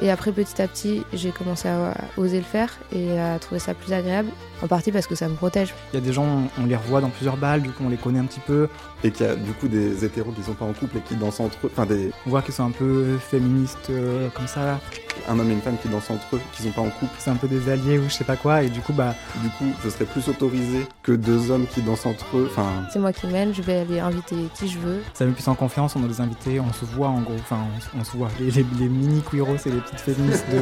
Et 0.00 0.10
après, 0.10 0.32
petit 0.32 0.60
à 0.60 0.68
petit, 0.68 1.02
j'ai 1.12 1.30
commencé 1.30 1.68
à 1.68 1.94
oser 2.16 2.38
le 2.38 2.44
faire 2.44 2.70
et 2.92 3.18
à 3.18 3.38
trouver 3.38 3.58
ça 3.58 3.74
plus 3.74 3.92
agréable, 3.92 4.30
en 4.62 4.66
partie 4.66 4.90
parce 4.90 5.06
que 5.06 5.14
ça 5.14 5.28
me 5.28 5.34
protège. 5.34 5.74
Il 5.92 6.00
y 6.00 6.02
a 6.02 6.04
des 6.04 6.12
gens, 6.12 6.48
on 6.60 6.66
les 6.66 6.76
revoit 6.76 7.00
dans 7.00 7.10
plusieurs 7.10 7.36
balles, 7.36 7.62
du 7.62 7.70
coup 7.70 7.84
on 7.84 7.88
les 7.88 7.96
connaît 7.96 8.18
un 8.18 8.24
petit 8.24 8.40
peu. 8.40 8.68
Et 9.04 9.10
qu'il 9.10 9.26
y 9.26 9.28
a 9.28 9.34
du 9.34 9.52
coup 9.52 9.68
des 9.68 10.04
hétéros 10.04 10.32
qui 10.32 10.42
sont 10.42 10.54
pas 10.54 10.64
en 10.64 10.72
couple 10.72 10.98
et 10.98 11.00
qui 11.00 11.16
dansent 11.16 11.40
entre 11.40 11.58
eux. 11.66 11.70
Enfin, 11.72 11.86
des... 11.86 12.12
On 12.26 12.30
voit 12.30 12.42
qu'ils 12.42 12.54
sont 12.54 12.64
un 12.66 12.70
peu 12.70 13.18
féministes 13.18 13.90
euh, 13.90 14.28
comme 14.34 14.46
ça. 14.46 14.80
Un 15.28 15.38
homme 15.38 15.50
et 15.50 15.54
une 15.54 15.60
femme 15.60 15.76
qui 15.80 15.88
dansent 15.88 16.10
entre 16.10 16.36
eux, 16.36 16.40
qui 16.52 16.62
sont 16.62 16.70
pas 16.70 16.80
en 16.82 16.90
couple. 16.90 17.14
C'est 17.18 17.30
un 17.30 17.36
peu 17.36 17.48
des 17.48 17.68
alliés 17.70 17.98
ou 17.98 18.04
je 18.08 18.14
sais 18.14 18.24
pas 18.24 18.36
quoi, 18.36 18.62
et 18.62 18.68
du 18.68 18.80
coup, 18.80 18.92
bah. 18.92 19.14
Du 19.42 19.48
coup, 19.50 19.64
je 19.84 19.88
serais 19.88 20.04
plus 20.04 20.28
autorisé 20.28 20.86
que 21.02 21.12
deux 21.12 21.50
hommes 21.50 21.66
qui 21.66 21.82
dansent 21.82 22.06
entre 22.06 22.36
eux. 22.36 22.48
Enfin. 22.50 22.68
C'est 22.92 22.98
moi 22.98 23.12
qui 23.12 23.26
mène, 23.26 23.54
je 23.54 23.62
vais 23.62 23.80
aller 23.80 24.00
inviter 24.00 24.36
qui 24.54 24.68
je 24.68 24.78
veux. 24.78 25.02
Ça 25.14 25.24
met 25.24 25.32
plus 25.32 25.48
en 25.48 25.54
confiance, 25.54 25.96
on 25.96 26.04
a 26.04 26.08
des 26.08 26.20
invités, 26.20 26.60
on 26.60 26.72
se 26.72 26.84
voit 26.84 27.08
en 27.08 27.20
gros, 27.20 27.34
enfin, 27.40 27.58
on, 27.94 28.00
on 28.00 28.04
se 28.04 28.16
voit. 28.16 28.28
Les, 28.38 28.50
les, 28.50 28.66
les 28.78 28.88
mini 28.88 29.22
queeros 29.22 29.56
et 29.66 29.70
les 29.70 29.80
petites 29.80 30.00
féministes 30.00 30.46
de, 30.52 30.60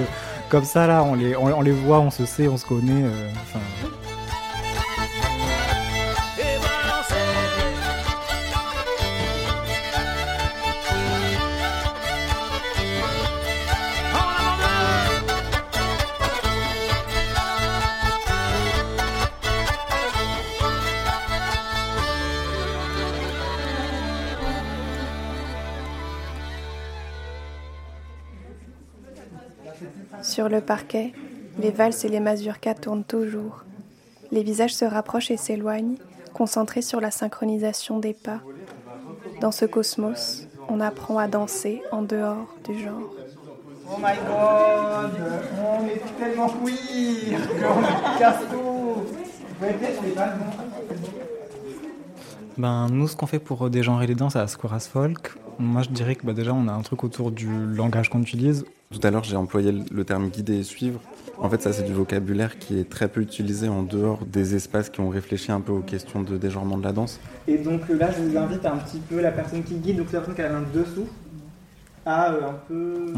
comme 0.49 0.65
ça 0.65 0.87
là, 0.87 1.03
on 1.03 1.15
les, 1.15 1.37
on, 1.37 1.47
on, 1.47 1.63
les 1.63 1.73
voit, 1.73 2.01
on 2.01 2.11
se 2.11 2.25
sait, 2.25 2.49
on 2.49 2.57
se 2.57 2.67
connaît. 2.67 3.05
Euh, 3.05 3.29
le 30.51 30.61
parquet, 30.61 31.13
les 31.59 31.71
valses 31.71 32.05
et 32.05 32.09
les 32.09 32.21
mazurkas 32.21 32.75
tournent 32.75 33.05
toujours. 33.05 33.65
Les 34.33 34.43
visages 34.43 34.75
se 34.75 34.85
rapprochent 34.85 35.31
et 35.31 35.37
s'éloignent, 35.37 35.97
concentrés 36.35 36.83
sur 36.83 37.01
la 37.01 37.11
synchronisation 37.11 37.99
des 37.99 38.15
pas. 38.15 38.41
Dans 39.41 39.53
ce 39.53 39.65
cosmos, 39.65 40.47
on 40.69 40.81
apprend 40.81 41.19
à 41.19 41.29
danser 41.29 41.83
en 41.93 42.03
dehors 42.03 42.55
du 42.65 42.79
genre. 42.79 43.15
Oh 43.93 43.97
my 43.99 44.15
god, 44.27 45.11
on 45.59 45.87
est 45.87 46.03
tellement 46.19 46.49
queer, 46.49 47.41
on 47.65 48.19
casse 48.19 48.43
tout. 48.51 48.91
Ben, 52.57 52.89
nous, 52.91 53.09
ce 53.09 53.17
qu'on 53.17 53.27
fait 53.27 53.39
pour 53.39 53.69
dégenrer 53.69 54.07
les 54.07 54.15
danses 54.15 54.37
à 54.37 54.47
Squaras 54.47 54.89
Folk, 54.91 55.33
moi 55.59 55.83
je 55.83 55.91
dirais 55.91 56.15
que 56.15 56.25
bah, 56.25 56.33
déjà 56.33 56.55
on 56.55 56.69
a 56.69 56.73
un 56.73 56.83
truc 56.83 57.05
autour 57.05 57.31
du 57.31 57.49
langage 57.67 58.09
qu'on 58.09 58.23
utilise. 58.23 58.65
Tout 58.93 59.07
à 59.07 59.13
l'heure, 59.13 59.23
j'ai 59.23 59.37
employé 59.37 59.71
le 59.71 60.05
terme 60.05 60.31
guider 60.31 60.59
et 60.59 60.63
suivre. 60.65 61.01
En 61.39 61.49
fait, 61.49 61.63
ça, 61.63 61.73
c'est 61.73 61.85
du 61.85 61.93
vocabulaire 61.93 62.59
qui 62.59 62.77
est 62.77 62.91
très 62.91 63.07
peu 63.07 63.21
utilisé 63.21 63.69
en 63.69 63.85
dehors 63.85 64.27
des 64.27 64.57
espaces 64.57 64.91
qui 64.91 64.99
ont 64.99 65.11
réfléchi 65.11 65.53
un 65.53 65.61
peu 65.61 65.71
aux 65.71 65.81
questions 65.81 66.23
de 66.23 66.37
dégenrement 66.37 66.77
de 66.77 66.83
la 66.83 66.91
danse. 66.91 67.21
Et 67.47 67.59
donc 67.59 67.89
là, 67.89 68.11
je 68.11 68.21
vous 68.21 68.37
invite 68.37 68.67
un 68.67 68.79
petit 68.79 68.99
peu 68.99 69.21
la 69.21 69.31
personne 69.31 69.63
qui 69.63 69.77
guide, 69.77 69.99
donc 69.99 70.11
la 70.11 70.19
personne 70.19 70.35
qui 70.35 70.41
a 70.41 70.49
la 70.49 70.59
main 70.59 70.67
dessous, 70.75 71.07
à 72.05 72.33
euh, 72.33 72.49
un 72.49 72.55
peu. 72.67 73.13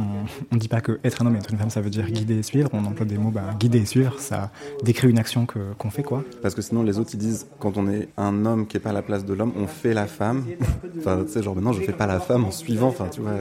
On 0.51 0.55
ne 0.55 0.61
dit 0.61 0.69
pas 0.69 0.83
que 0.83 1.01
être 1.05 1.23
un 1.23 1.27
homme 1.27 1.37
et 1.37 1.39
être 1.39 1.51
une 1.51 1.59
femme, 1.59 1.71
ça 1.71 1.81
veut 1.81 1.89
dire 1.89 2.05
guider 2.11 2.37
et 2.37 2.43
suivre. 2.43 2.69
On 2.75 2.85
emploie 2.85 3.07
des 3.07 3.17
mots, 3.17 3.31
bah, 3.31 3.55
guider 3.59 3.79
et 3.79 3.87
suivre, 3.87 4.19
ça 4.19 4.51
décrit 4.85 5.09
une 5.09 5.19
action 5.19 5.47
que, 5.47 5.73
qu'on 5.79 5.89
fait, 5.89 6.03
quoi. 6.03 6.23
Parce 6.43 6.55
que 6.55 6.61
sinon, 6.61 6.83
les 6.83 6.99
autres, 6.99 7.11
ils 7.15 7.19
disent, 7.19 7.47
quand 7.61 7.79
on 7.79 7.89
est 7.89 8.11
un 8.19 8.45
homme 8.45 8.67
qui 8.67 8.77
n'est 8.77 8.83
pas 8.83 8.91
à 8.91 8.93
la 8.93 9.03
place 9.03 9.25
de 9.25 9.33
l'homme, 9.33 9.53
on 9.57 9.67
fait 9.67 9.95
la 9.95 10.07
femme. 10.07 10.45
enfin, 10.99 11.23
tu 11.25 11.33
sais, 11.33 11.43
genre, 11.43 11.55
maintenant, 11.55 11.73
je 11.73 11.81
fais 11.81 11.93
pas 11.93 12.07
la 12.07 12.21
femme 12.21 12.45
en 12.45 12.51
suivant, 12.51 12.89
enfin, 12.89 13.09
tu 13.11 13.23
vois. 13.23 13.33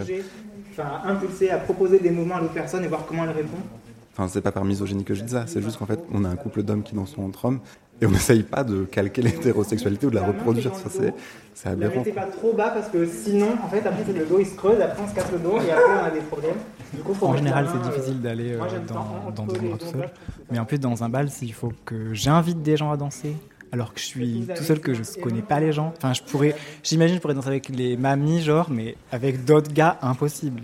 Enfin, 0.82 1.10
impulser 1.10 1.50
à 1.50 1.58
proposer 1.58 2.00
des 2.00 2.12
mouvements 2.12 2.36
à 2.36 2.42
l'autre 2.42 2.54
personne 2.54 2.84
et 2.84 2.88
voir 2.88 3.06
comment 3.06 3.24
elle 3.24 3.32
répond. 3.32 3.58
Enfin, 4.14 4.28
c'est 4.28 4.42
pas 4.42 4.52
par 4.52 4.66
misogynie 4.66 5.04
que 5.06 5.14
je 5.14 5.24
dis 5.24 5.32
ça, 5.32 5.46
c'est 5.48 5.62
juste 5.62 5.78
qu'en 5.78 5.86
fait, 5.86 6.00
on 6.14 6.26
a 6.26 6.30
un 6.30 6.36
couple 6.36 6.64
d'hommes 6.64 6.84
qui 6.84 6.96
dansent 6.96 7.16
entre 7.18 7.46
hommes 7.46 7.60
et 8.02 8.06
on 8.06 8.12
n'essaye 8.12 8.44
pas 8.44 8.64
de 8.64 8.84
calquer 8.84 9.22
l'hétérosexualité 9.22 10.08
ou 10.08 10.10
de 10.10 10.16
la 10.16 10.26
reproduire. 10.26 10.76
Ça, 10.76 10.90
c'est, 10.90 11.14
c'est 11.54 11.70
aberrant. 11.70 12.04
Ne 12.06 12.12
pas 12.12 12.26
trop 12.26 12.52
bas 12.54 12.72
parce 12.72 12.90
que 12.90 13.06
sinon, 13.06 13.50
en 13.64 13.70
fait, 13.70 13.86
après, 13.86 14.12
le 14.12 14.26
dos 14.26 14.40
il 14.40 14.46
se 14.46 14.56
creuse, 14.56 14.82
après, 14.82 15.02
on 15.02 15.08
se 15.08 15.16
casse 15.16 15.32
le 15.32 15.40
dos 15.40 15.58
et 15.62 15.72
après, 15.72 16.02
on 16.02 16.06
a 16.06 16.12
des 16.12 16.20
problèmes. 16.22 16.58
Du 16.94 17.02
coup, 17.04 17.14
faut 17.14 17.28
en 17.28 17.38
général, 17.38 17.68
c'est 17.72 17.90
difficile 17.90 18.18
euh, 18.20 18.24
d'aller 18.24 18.52
euh, 18.54 18.60
dans, 18.88 19.32
dans 19.34 19.44
entre 19.44 19.54
des 19.54 19.60
endroits 19.60 19.78
tout 19.78 19.86
seul. 19.86 20.10
Mais 20.52 20.60
en 20.60 20.66
plus, 20.66 20.80
dans 20.80 21.04
un 21.04 21.10
bal, 21.10 21.30
s'il 21.30 21.54
faut 21.54 21.72
que 21.86 22.14
j'invite 22.14 22.62
des 22.62 22.76
gens 22.76 22.92
à 22.92 22.98
danser, 22.98 23.38
alors 23.72 23.94
que 23.94 24.00
je 24.00 24.06
suis 24.06 24.48
tout 24.56 24.64
seul, 24.64 24.80
que 24.80 24.94
je 24.94 25.02
connais 25.22 25.42
pas 25.42 25.60
les 25.60 25.72
gens. 25.72 25.94
Enfin, 25.98 26.14
je 26.14 26.22
pourrais, 26.22 26.56
j'imagine, 26.84 27.16
je 27.16 27.22
pourrais 27.22 27.34
danser 27.34 27.48
avec 27.48 27.70
les 27.70 27.98
mamies, 27.98 28.42
genre, 28.42 28.70
mais 28.70 28.96
avec 29.12 29.46
d'autres 29.46 29.72
gars, 29.72 29.98
impossible. 30.02 30.62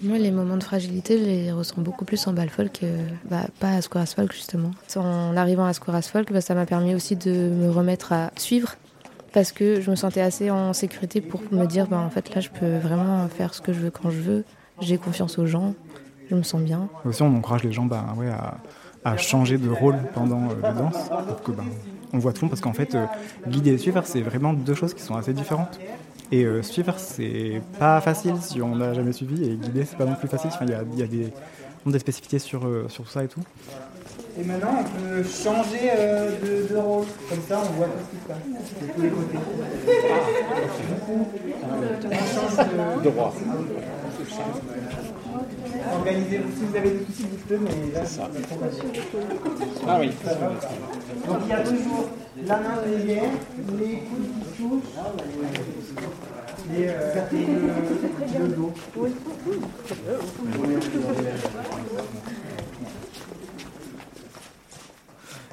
Moi, 0.00 0.18
les 0.18 0.30
moments 0.30 0.56
de 0.56 0.62
fragilité, 0.62 1.18
je 1.18 1.24
les 1.24 1.52
ressens 1.52 1.80
beaucoup 1.82 2.04
plus 2.04 2.24
en 2.28 2.32
bal 2.32 2.48
folk, 2.50 2.80
euh, 2.84 3.04
bah, 3.28 3.46
pas 3.58 3.72
à 3.72 3.82
Square 3.82 4.08
Folk 4.08 4.32
justement. 4.32 4.70
En 4.94 5.36
arrivant 5.36 5.64
à 5.64 5.72
Square 5.72 6.04
Folk, 6.04 6.32
bah, 6.32 6.40
ça 6.40 6.54
m'a 6.54 6.66
permis 6.66 6.94
aussi 6.94 7.16
de 7.16 7.32
me 7.32 7.68
remettre 7.68 8.12
à 8.12 8.30
suivre 8.36 8.76
parce 9.32 9.50
que 9.50 9.80
je 9.80 9.90
me 9.90 9.96
sentais 9.96 10.20
assez 10.20 10.50
en 10.50 10.72
sécurité 10.72 11.20
pour 11.20 11.42
me 11.50 11.66
dire, 11.66 11.88
bah, 11.88 11.98
en 11.98 12.10
fait, 12.10 12.32
là, 12.32 12.40
je 12.40 12.48
peux 12.48 12.78
vraiment 12.78 13.26
faire 13.28 13.54
ce 13.54 13.60
que 13.60 13.72
je 13.72 13.80
veux 13.80 13.90
quand 13.90 14.10
je 14.10 14.20
veux. 14.20 14.44
J'ai 14.80 14.98
confiance 14.98 15.36
aux 15.38 15.46
gens, 15.46 15.74
je 16.30 16.36
me 16.36 16.42
sens 16.42 16.60
bien. 16.62 16.88
Aussi, 17.04 17.22
on 17.22 17.36
encourage 17.36 17.64
les 17.64 17.72
gens 17.72 17.84
bah, 17.84 18.14
ouais, 18.16 18.28
à, 18.28 18.58
à 19.04 19.16
changer 19.16 19.58
de 19.58 19.70
rôle 19.70 19.96
pendant 20.14 20.44
euh, 20.50 20.54
les 20.56 20.78
danses 20.78 21.08
pour 21.28 21.42
que 21.42 21.52
bah, 21.52 21.64
on 22.12 22.18
voit 22.18 22.32
tout 22.32 22.40
le 22.40 22.44
monde 22.46 22.50
parce 22.50 22.60
qu'en 22.60 22.72
fait, 22.72 22.94
euh, 22.94 23.04
guider 23.46 23.72
et 23.72 23.78
suivre, 23.78 24.02
c'est 24.04 24.20
vraiment 24.22 24.52
deux 24.52 24.74
choses 24.74 24.94
qui 24.94 25.02
sont 25.02 25.14
assez 25.16 25.32
différentes. 25.32 25.78
Et 26.30 26.44
euh, 26.44 26.62
suivre, 26.62 26.94
c'est 26.98 27.62
pas 27.78 28.00
facile 28.02 28.34
si 28.40 28.60
on 28.60 28.76
n'a 28.76 28.92
jamais 28.92 29.12
suivi, 29.12 29.44
et 29.44 29.56
guider, 29.56 29.84
c'est 29.86 29.96
pas 29.96 30.04
non 30.04 30.14
plus 30.14 30.28
facile. 30.28 30.50
Enfin, 30.52 30.66
Il 30.66 30.70
y 30.72 30.74
a, 30.74 30.82
il 30.92 30.98
y 30.98 31.02
a 31.02 31.06
des, 31.06 31.32
des 31.86 31.98
spécificités 31.98 32.38
sur, 32.38 32.66
euh, 32.66 32.86
sur 32.88 33.04
tout 33.04 33.10
ça 33.10 33.24
et 33.24 33.28
tout. 33.28 33.40
Et 34.38 34.44
maintenant, 34.44 34.80
on 34.80 34.84
peut 34.84 35.22
changer 35.22 35.90
euh, 35.90 36.30
de, 36.40 36.68
de 36.72 36.76
rôle. 36.76 37.06
Comme 37.30 37.40
ça, 37.48 37.60
on 37.64 37.72
voit 37.76 37.86
tout 37.86 38.04
ce 38.04 38.10
qui 38.10 38.22
se 38.22 38.28
passe 38.28 38.38
de 38.82 38.92
tous 38.94 39.02
les 39.02 39.08
côtés. 39.08 39.38
On 42.04 42.14
change 42.34 42.56
de, 42.68 43.02
De 43.04 43.08
roi. 43.08 43.32
Organisez-vous. 45.92 46.50
Si 46.56 46.64
vous 46.64 46.76
avez 46.76 46.90
des 46.90 47.04
soucis, 47.04 47.24
dites-le, 47.24 47.58
mais 47.58 47.92
là, 47.92 48.00
trop 48.00 48.58
facile. 48.58 48.90
Ah 49.86 49.98
oui. 50.00 50.10
Donc 51.26 51.38
il 51.44 51.48
y 51.48 51.52
a 51.52 51.60
toujours 51.60 52.08
la 52.46 52.56
main 52.56 52.82
derrière, 52.86 53.30
les 53.78 53.98
coudes 53.98 54.28
qui 54.44 54.62
touchent, 54.62 54.82
et, 56.76 56.88
euh, 56.88 57.14
et 57.32 57.46
le, 58.38 58.38
le 58.40 58.48
dos. 58.48 58.72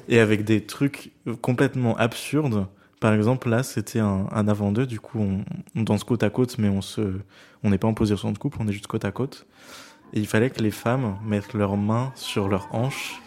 Et 0.08 0.20
avec 0.20 0.44
des 0.44 0.64
trucs 0.64 1.10
complètement 1.42 1.96
absurdes. 1.96 2.66
Par 3.00 3.12
exemple, 3.12 3.50
là, 3.50 3.62
c'était 3.62 3.98
un, 3.98 4.26
un 4.32 4.48
avant-deux. 4.48 4.86
Du 4.86 5.00
coup, 5.00 5.18
on, 5.20 5.44
on 5.74 5.82
danse 5.82 6.02
côte 6.04 6.22
à 6.22 6.30
côte, 6.30 6.56
mais 6.58 6.68
on 6.68 6.80
se, 6.80 7.02
on 7.62 7.70
n'est 7.70 7.78
pas 7.78 7.88
en 7.88 7.94
position 7.94 8.32
de 8.32 8.38
couple, 8.38 8.56
on 8.60 8.68
est 8.68 8.72
juste 8.72 8.86
côte 8.86 9.04
à 9.04 9.12
côte. 9.12 9.46
Et 10.14 10.20
il 10.20 10.26
fallait 10.26 10.50
que 10.50 10.62
les 10.62 10.70
femmes 10.70 11.16
mettent 11.26 11.54
leurs 11.54 11.76
mains 11.76 12.10
sur 12.14 12.48
leurs 12.48 12.68
hanches 12.72 13.20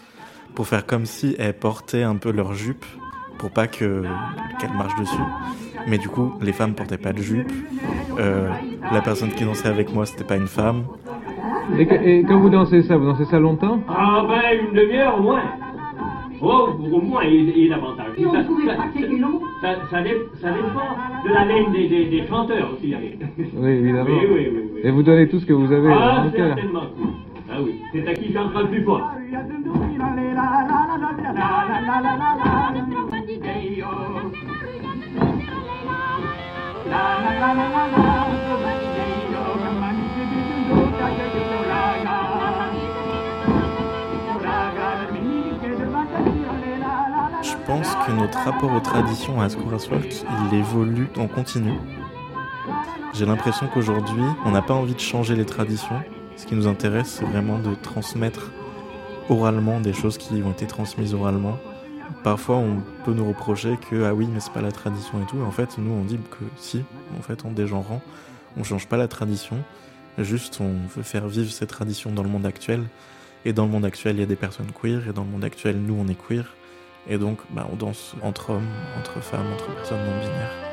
pour 0.56 0.68
faire 0.68 0.86
comme 0.86 1.06
si 1.06 1.36
elles 1.38 1.54
portaient 1.58 2.04
un 2.04 2.16
peu 2.16 2.32
leur 2.32 2.54
jupe 2.54 2.86
pour 3.38 3.52
pas 3.52 3.68
que 3.68 4.04
qu'elles 4.60 4.74
marchent 4.74 5.00
dessus. 5.00 5.22
Mais 5.88 5.98
du 5.98 6.10
coup, 6.10 6.34
les 6.42 6.52
femmes 6.52 6.74
portaient 6.74 6.98
pas 6.98 7.14
de 7.14 7.22
jupe. 7.22 7.52
Euh, 8.20 8.50
la 8.92 9.02
personne 9.02 9.30
qui 9.30 9.46
dansait 9.46 9.68
avec 9.70 9.94
moi, 9.94 10.06
c'était 10.06 10.24
pas 10.26 10.36
une 10.36 10.48
femme. 10.48 10.84
Et, 11.78 11.86
que- 11.86 11.94
et 11.94 12.24
quand 12.28 12.40
vous 12.40 12.50
dansez 12.50 12.82
ça, 12.84 12.98
vous 12.98 13.06
dansez 13.06 13.26
ça 13.26 13.40
longtemps? 13.40 13.80
Ah 13.88 14.26
ben, 14.28 14.68
une 14.68 14.76
demi-heure 14.76 15.20
au 15.20 15.24
moins. 15.24 15.44
Oh, 16.42 16.70
au 16.80 17.02
moins, 17.02 17.24
il, 17.24 17.50
il 17.56 17.66
est 17.66 17.70
davantage. 17.70 18.12
Et 18.18 18.26
on 18.26 18.34
Ça- 18.34 18.44
pouvait 18.44 18.66
ça- 18.66 18.76
pas 18.76 18.88
faire 18.98 19.10
du 19.10 19.20
long 19.20 19.42
ça, 19.62 19.76
ça, 19.92 20.02
dé- 20.02 20.18
ça 20.42 20.52
dépend 20.52 21.28
de 21.28 21.34
la 21.34 21.46
laine 21.46 21.72
des, 21.72 21.88
des, 21.88 22.06
des 22.06 22.28
chanteurs 22.28 22.72
aussi. 22.74 22.94
avec. 22.94 23.20
Oui, 23.38 23.70
évidemment. 23.70 24.10
Oui, 24.10 24.26
oui, 24.34 24.48
oui. 24.54 24.69
Et 24.84 24.92
vous 24.92 25.04
donnez 25.04 25.28
tout 25.28 25.40
ce 25.40 25.46
que 25.46 25.54
vous 25.54 25.72
avez. 25.72 25.92
Ah, 25.92 26.26
euh. 26.34 26.56
Ah 27.52 27.62
oui, 27.62 27.82
c'est 27.92 28.08
à 28.08 28.14
qui 28.14 28.32
chantera 28.32 28.62
le 28.62 28.70
plus 28.70 28.84
fort. 28.84 29.12
Je 47.42 47.56
pense 47.66 47.96
que 47.96 48.12
notre 48.12 48.38
rapport 48.40 48.74
aux 48.74 48.80
traditions 48.80 49.42
à 49.42 49.46
Ascourasworth, 49.46 50.26
il 50.52 50.58
évolue 50.58 51.08
en 51.18 51.28
continu. 51.28 51.74
J'ai 53.14 53.26
l'impression 53.26 53.68
qu'aujourd'hui, 53.68 54.22
on 54.46 54.52
n'a 54.52 54.62
pas 54.62 54.74
envie 54.74 54.94
de 54.94 55.00
changer 55.00 55.36
les 55.36 55.46
traditions. 55.46 56.02
Ce 56.38 56.46
qui 56.46 56.56
nous 56.56 56.68
intéresse, 56.68 57.18
c'est 57.20 57.26
vraiment 57.26 57.58
de 57.58 57.74
transmettre 57.76 58.52
oralement 59.30 59.80
des 59.80 59.94
choses 59.94 60.18
qui 60.18 60.42
ont 60.44 60.52
été 60.52 60.68
transmises 60.68 61.14
oralement. 61.14 61.58
Parfois, 62.24 62.58
on 62.58 62.82
peut 63.04 63.14
nous 63.14 63.28
reprocher 63.28 63.78
que 63.90 64.04
ah 64.04 64.14
oui, 64.14 64.28
mais 64.32 64.40
c'est 64.40 64.54
pas 64.54 64.62
la 64.62 64.72
tradition 64.72 65.22
et 65.22 65.26
tout. 65.26 65.40
En 65.42 65.52
fait, 65.52 65.78
nous, 65.78 65.92
on 65.92 66.04
dit 66.04 66.20
que 66.30 66.46
si, 66.56 66.84
en 67.18 67.22
fait, 67.22 67.46
en 67.46 67.52
dégenrant, 67.52 68.02
on 68.58 68.64
change 68.64 68.88
pas 68.88 68.98
la 68.98 69.08
tradition. 69.08 69.58
Juste, 70.18 70.60
on 70.62 70.74
veut 70.96 71.04
faire 71.04 71.28
vivre 71.28 71.52
cette 71.52 71.70
tradition 71.70 72.12
dans 72.12 72.24
le 72.24 72.30
monde 72.30 72.46
actuel. 72.46 72.84
Et 73.44 73.54
dans 73.54 73.66
le 73.66 73.72
monde 73.72 73.86
actuel, 73.86 74.18
il 74.18 74.20
y 74.20 74.24
a 74.24 74.28
des 74.28 74.36
personnes 74.36 74.72
queer. 74.72 75.08
Et 75.10 75.14
dans 75.14 75.24
le 75.24 75.30
monde 75.30 75.44
actuel, 75.44 75.80
nous, 75.82 75.96
on 76.00 76.08
est 76.08 76.18
queer. 76.28 76.46
Et 77.08 77.18
donc, 77.18 77.40
bah, 77.52 77.68
on 77.72 77.76
danse 77.76 78.16
entre 78.22 78.52
hommes, 78.52 78.70
entre 79.00 79.20
femmes, 79.20 79.52
entre 79.54 79.74
personnes 79.76 80.00
non 80.00 80.20
binaires. 80.20 80.69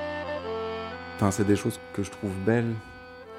Enfin, 1.16 1.30
c'est 1.30 1.46
des 1.46 1.56
choses 1.56 1.80
que 1.94 2.02
je 2.02 2.10
trouve 2.10 2.32
belles 2.44 2.74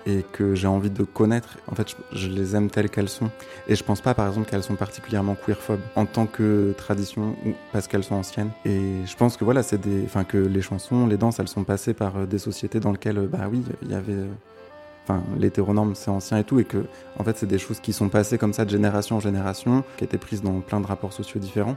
et 0.08 0.24
que 0.32 0.56
j'ai 0.56 0.68
envie 0.68 0.90
de 0.90 1.04
connaître. 1.04 1.58
En 1.72 1.76
fait, 1.76 1.96
je, 2.12 2.28
les 2.28 2.56
aime 2.56 2.72
telles 2.72 2.90
qu'elles 2.90 3.10
sont. 3.10 3.30
Et 3.68 3.76
je 3.76 3.84
pense 3.84 4.02
pas, 4.02 4.16
par 4.16 4.28
exemple, 4.28 4.50
qu'elles 4.50 4.64
sont 4.64 4.76
particulièrement 4.76 5.36
queerphobes 5.36 5.82
en 5.96 6.06
tant 6.06 6.26
que 6.26 6.74
tradition 6.78 7.36
ou 7.46 7.54
parce 7.74 7.88
qu'elles 7.88 8.06
sont 8.06 8.16
anciennes. 8.16 8.50
Et 8.66 9.06
je 9.06 9.16
pense 9.16 9.38
que 9.38 9.44
voilà, 9.44 9.62
c'est 9.62 9.80
des, 9.80 10.06
enfin, 10.06 10.24
que 10.24 10.38
les 10.38 10.62
chansons, 10.62 11.06
les 11.06 11.18
danses, 11.18 11.40
elles 11.40 11.50
sont 11.50 11.66
passées 11.66 11.94
par 11.94 12.18
euh, 12.18 12.26
des 12.26 12.40
sociétés 12.40 12.80
dans 12.80 12.94
lesquelles, 12.94 13.18
euh, 13.18 13.28
bah 13.28 13.48
oui, 13.52 13.62
il 13.84 13.92
y 13.92 13.94
avait, 13.94 14.14
euh, 14.14 14.28
enfin, 15.04 15.22
l'hétéronorme, 15.38 15.94
c'est 15.94 16.10
ancien 16.10 16.38
et 16.38 16.44
tout, 16.44 16.60
et 16.60 16.66
que, 16.66 16.86
en 17.20 17.24
fait, 17.24 17.38
c'est 17.38 17.46
des 17.46 17.60
choses 17.60 17.80
qui 17.80 17.94
sont 17.94 18.10
passées 18.10 18.38
comme 18.38 18.54
ça 18.54 18.66
de 18.66 18.72
génération 18.72 19.18
en 19.18 19.20
génération, 19.20 19.84
qui 19.98 20.06
étaient 20.06 20.18
prises 20.18 20.42
dans 20.42 20.62
plein 20.62 20.80
de 20.80 20.88
rapports 20.88 21.14
sociaux 21.14 21.40
différents. 21.40 21.76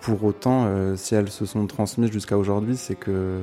Pour 0.00 0.24
autant, 0.24 0.66
si 0.96 1.14
elles 1.14 1.28
se 1.28 1.44
sont 1.44 1.66
transmises 1.66 2.10
jusqu'à 2.10 2.38
aujourd'hui, 2.38 2.78
c'est 2.78 2.94
que 2.94 3.42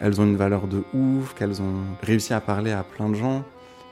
elles 0.00 0.20
ont 0.20 0.24
une 0.24 0.36
valeur 0.36 0.66
de 0.66 0.82
ouf, 0.94 1.34
qu'elles 1.34 1.60
ont 1.60 1.84
réussi 2.02 2.32
à 2.32 2.40
parler 2.40 2.72
à 2.72 2.82
plein 2.82 3.08
de 3.08 3.14
gens, 3.14 3.44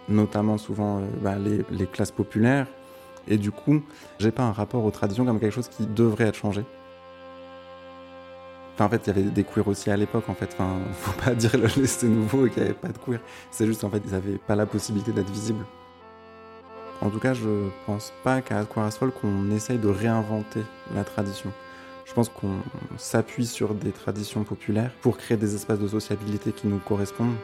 notamment 0.09 0.57
souvent 0.57 0.99
euh, 0.99 1.07
bah, 1.21 1.37
les, 1.37 1.87
classes 1.87 2.11
populaires. 2.11 2.67
Et 3.29 3.37
du 3.37 3.51
coup, 3.51 3.83
j'ai 4.19 4.31
pas 4.31 4.43
un 4.43 4.53
rapport 4.53 4.85
aux 4.85 4.91
traditions 4.91 5.27
comme 5.27 5.39
quelque 5.39 5.55
chose 5.55 5.69
qui 5.69 5.87
devrait 5.87 6.25
être 6.25 6.37
changé. 6.37 6.65
En 8.81 8.89
fait, 8.89 9.03
il 9.05 9.07
y 9.09 9.11
avait 9.11 9.23
des 9.23 9.45
queers 9.45 9.67
aussi 9.67 9.91
à 9.91 9.97
l'époque, 9.97 10.29
en 10.29 10.35
fait. 10.35 10.51
Enfin, 10.55 10.77
faut 10.93 11.21
pas 11.21 11.35
dire 11.35 11.51
le 11.59 11.69
c'était 11.69 12.07
nouveau 12.07 12.47
et 12.47 12.51
qu'il 12.51 12.63
n'y 12.63 12.69
avait 12.69 12.79
pas 12.79 12.89
de 12.89 12.99
queer. 12.99 13.21
C'est 13.51 13.67
juste, 13.67 13.85
en 13.85 13.91
fait, 13.91 14.01
ils 14.07 14.15
avaient 14.15 14.39
pas 14.39 14.55
la 14.55 14.67
possibilité 14.67 15.13
d'être 15.13 15.31
visibles. 15.31 15.65
En 17.03 17.11
tout 17.11 17.19
cas, 17.19 17.35
je 17.35 17.69
pense 17.87 18.13
pas 18.25 18.41
qu'à 18.41 18.61
Aquarius 18.61 18.97
Folk, 18.97 19.15
on 19.25 19.51
essaye 19.51 19.79
de 19.79 19.89
réinventer 19.89 20.63
la 20.95 21.05
tradition. 21.05 21.53
Je 22.09 22.15
pense 22.15 22.31
qu'on 22.31 22.61
s'appuie 22.97 23.47
sur 23.47 23.75
des 23.75 23.93
traditions 23.93 24.43
populaires 24.43 24.91
pour 25.03 25.19
créer 25.19 25.37
des 25.37 25.55
espaces 25.55 25.79
de 25.79 25.87
sociabilité 25.87 26.53
qui 26.53 26.67
nous 26.67 26.79
correspondent, 26.79 27.37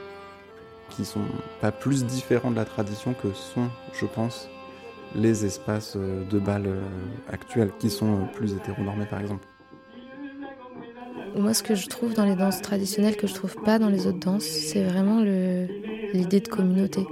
qui 0.89 1.05
sont 1.05 1.21
pas 1.61 1.71
plus 1.71 2.05
différents 2.05 2.51
de 2.51 2.57
la 2.57 2.65
tradition 2.65 3.15
que 3.15 3.33
sont, 3.35 3.69
je 3.93 4.07
pense, 4.07 4.49
les 5.15 5.45
espaces 5.45 5.97
de 5.97 6.39
bal 6.39 6.67
actuels, 7.31 7.73
qui 7.79 7.91
sont 7.91 8.27
plus 8.35 8.55
hétéronormés 8.55 9.07
par 9.07 9.21
exemple. 9.21 9.47
Moi, 11.37 11.53
ce 11.53 11.63
que 11.63 11.75
je 11.75 11.87
trouve 11.87 12.15
dans 12.15 12.25
les 12.25 12.37
danses 12.37 12.63
traditionnelles 12.63 13.17
que 13.17 13.27
je 13.27 13.35
trouve 13.35 13.57
pas 13.57 13.79
dans 13.79 13.91
les 13.91 14.07
autres 14.07 14.21
danses, 14.21 14.45
c'est 14.45 14.83
vraiment 14.83 15.21
l'idée 15.21 16.41
de 16.41 16.49
communauté 16.49 17.07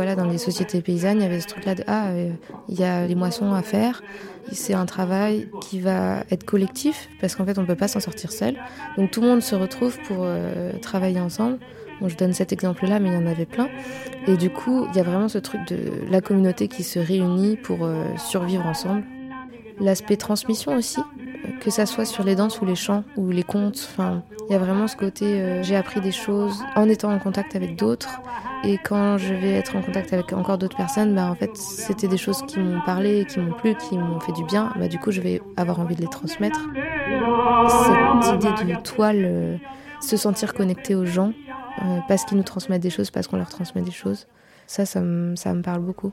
voilà, 0.00 0.16
dans 0.16 0.24
les 0.24 0.38
sociétés 0.38 0.80
paysannes, 0.80 1.18
il 1.18 1.24
y 1.24 1.26
avait 1.26 1.40
ce 1.40 1.46
truc-là 1.46 1.74
de 1.74 1.84
ah, 1.86 2.08
euh, 2.08 2.32
il 2.70 2.80
y 2.80 2.84
a 2.84 3.06
les 3.06 3.14
moissons 3.14 3.52
à 3.52 3.60
faire. 3.60 4.02
C'est 4.50 4.72
un 4.72 4.86
travail 4.86 5.50
qui 5.60 5.78
va 5.78 6.24
être 6.30 6.44
collectif 6.44 7.10
parce 7.20 7.34
qu'en 7.34 7.44
fait, 7.44 7.58
on 7.58 7.60
ne 7.60 7.66
peut 7.66 7.76
pas 7.76 7.86
s'en 7.86 8.00
sortir 8.00 8.32
seul. 8.32 8.56
Donc 8.96 9.10
tout 9.10 9.20
le 9.20 9.26
monde 9.26 9.42
se 9.42 9.54
retrouve 9.54 9.98
pour 10.08 10.20
euh, 10.20 10.72
travailler 10.80 11.20
ensemble. 11.20 11.58
Je 12.06 12.16
donne 12.16 12.32
cet 12.32 12.50
exemple-là, 12.50 12.98
mais 12.98 13.10
il 13.10 13.14
y 13.14 13.16
en 13.18 13.26
avait 13.26 13.44
plein. 13.44 13.68
Et 14.26 14.38
du 14.38 14.48
coup, 14.48 14.86
il 14.88 14.96
y 14.96 15.00
a 15.00 15.02
vraiment 15.02 15.28
ce 15.28 15.36
truc 15.36 15.68
de 15.68 15.76
la 16.10 16.22
communauté 16.22 16.66
qui 16.66 16.82
se 16.82 16.98
réunit 16.98 17.58
pour 17.58 17.84
euh, 17.84 18.02
survivre 18.16 18.64
ensemble. 18.64 19.04
L'aspect 19.80 20.16
transmission 20.16 20.74
aussi, 20.76 21.00
que 21.60 21.70
ça 21.70 21.86
soit 21.86 22.04
sur 22.04 22.24
les 22.24 22.34
danses 22.36 22.60
ou 22.60 22.64
les 22.64 22.74
chants 22.74 23.04
ou 23.16 23.30
les 23.30 23.42
contes. 23.42 23.88
Enfin, 23.90 24.22
il 24.48 24.52
y 24.52 24.56
a 24.56 24.58
vraiment 24.58 24.86
ce 24.86 24.96
côté 24.96 25.40
euh, 25.40 25.62
j'ai 25.62 25.76
appris 25.76 26.00
des 26.00 26.12
choses 26.12 26.62
en 26.76 26.88
étant 26.88 27.12
en 27.12 27.18
contact 27.18 27.56
avec 27.56 27.76
d'autres. 27.76 28.20
Et 28.62 28.78
quand 28.78 29.16
je 29.16 29.32
vais 29.32 29.52
être 29.52 29.74
en 29.74 29.80
contact 29.80 30.12
avec 30.12 30.32
encore 30.32 30.58
d'autres 30.58 30.76
personnes, 30.76 31.14
bah, 31.14 31.30
en 31.30 31.34
fait, 31.34 31.56
c'était 31.56 32.08
des 32.08 32.18
choses 32.18 32.42
qui 32.46 32.58
m'ont 32.58 32.82
parlé, 32.82 33.24
qui 33.24 33.40
m'ont 33.40 33.54
plu, 33.54 33.74
qui 33.74 33.96
m'ont 33.96 34.20
fait 34.20 34.32
du 34.32 34.44
bien. 34.44 34.70
Bah, 34.76 34.88
du 34.88 34.98
coup, 34.98 35.10
je 35.10 35.20
vais 35.20 35.40
avoir 35.56 35.80
envie 35.80 35.96
de 35.96 36.02
les 36.02 36.08
transmettre. 36.08 36.60
Cette 38.22 38.44
idée 38.44 38.64
du 38.64 38.82
toile, 38.82 39.22
euh, 39.24 39.56
se 40.00 40.16
sentir 40.16 40.54
connecté 40.54 40.94
aux 40.94 41.06
gens, 41.06 41.32
euh, 41.82 41.98
parce 42.08 42.24
qu'ils 42.24 42.36
nous 42.36 42.42
transmettent 42.42 42.82
des 42.82 42.90
choses, 42.90 43.10
parce 43.10 43.28
qu'on 43.28 43.36
leur 43.36 43.48
transmet 43.48 43.82
des 43.82 43.90
choses, 43.90 44.26
ça, 44.66 44.84
ça 44.86 45.00
me, 45.00 45.62
parle 45.62 45.80
beaucoup. 45.80 46.12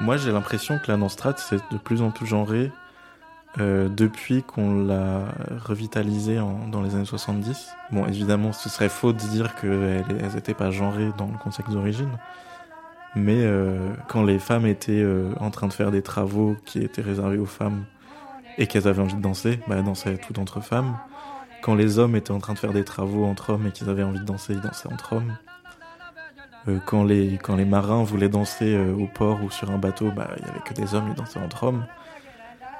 Moi, 0.00 0.16
j'ai 0.16 0.32
l'impression 0.32 0.78
que 0.78 0.90
la 0.90 0.98
danse 0.98 1.16
trad, 1.16 1.38
c'est 1.38 1.60
de 1.70 1.78
plus 1.78 2.02
en 2.02 2.10
plus 2.10 2.26
genré 2.26 2.70
euh, 3.60 3.88
depuis 3.88 4.42
qu'on 4.42 4.84
l'a 4.84 5.20
revitalisé 5.64 6.40
en, 6.40 6.66
dans 6.68 6.82
les 6.82 6.94
années 6.94 7.04
70. 7.04 7.70
Bon, 7.92 8.04
évidemment, 8.06 8.52
ce 8.52 8.68
serait 8.68 8.88
faux 8.88 9.12
de 9.12 9.18
dire 9.18 9.54
qu'elles 9.54 10.04
n'étaient 10.34 10.54
pas 10.54 10.70
genrées 10.70 11.10
dans 11.16 11.26
le 11.26 11.38
contexte 11.38 11.72
d'origine. 11.72 12.10
Mais 13.14 13.44
euh, 13.44 13.94
quand 14.08 14.24
les 14.24 14.40
femmes 14.40 14.66
étaient 14.66 14.92
euh, 14.92 15.32
en 15.38 15.50
train 15.50 15.68
de 15.68 15.72
faire 15.72 15.92
des 15.92 16.02
travaux 16.02 16.56
qui 16.64 16.80
étaient 16.80 17.02
réservés 17.02 17.38
aux 17.38 17.46
femmes 17.46 17.84
et 18.58 18.66
qu'elles 18.66 18.88
avaient 18.88 19.02
envie 19.02 19.14
de 19.14 19.22
danser, 19.22 19.60
bah, 19.68 19.76
elles 19.78 19.84
dansaient 19.84 20.18
toutes 20.18 20.40
entre 20.40 20.60
femmes. 20.60 20.96
Quand 21.64 21.74
les 21.74 21.98
hommes 21.98 22.14
étaient 22.14 22.30
en 22.30 22.40
train 22.40 22.52
de 22.52 22.58
faire 22.58 22.74
des 22.74 22.84
travaux 22.84 23.24
entre 23.24 23.48
hommes 23.48 23.66
et 23.66 23.70
qu'ils 23.70 23.88
avaient 23.88 24.02
envie 24.02 24.20
de 24.20 24.24
danser, 24.26 24.52
ils 24.52 24.60
dansaient 24.60 24.92
entre 24.92 25.14
hommes. 25.14 25.34
Euh, 26.68 26.78
quand, 26.84 27.04
les, 27.04 27.38
quand 27.42 27.56
les 27.56 27.64
marins 27.64 28.02
voulaient 28.02 28.28
danser 28.28 28.74
euh, 28.74 28.92
au 28.92 29.06
port 29.06 29.42
ou 29.42 29.50
sur 29.50 29.70
un 29.70 29.78
bateau, 29.78 30.10
bah, 30.14 30.28
il 30.36 30.44
y 30.44 30.48
avait 30.50 30.60
que 30.60 30.74
des 30.74 30.94
hommes, 30.94 31.06
ils 31.08 31.14
dansaient 31.14 31.40
entre 31.40 31.64
hommes. 31.64 31.86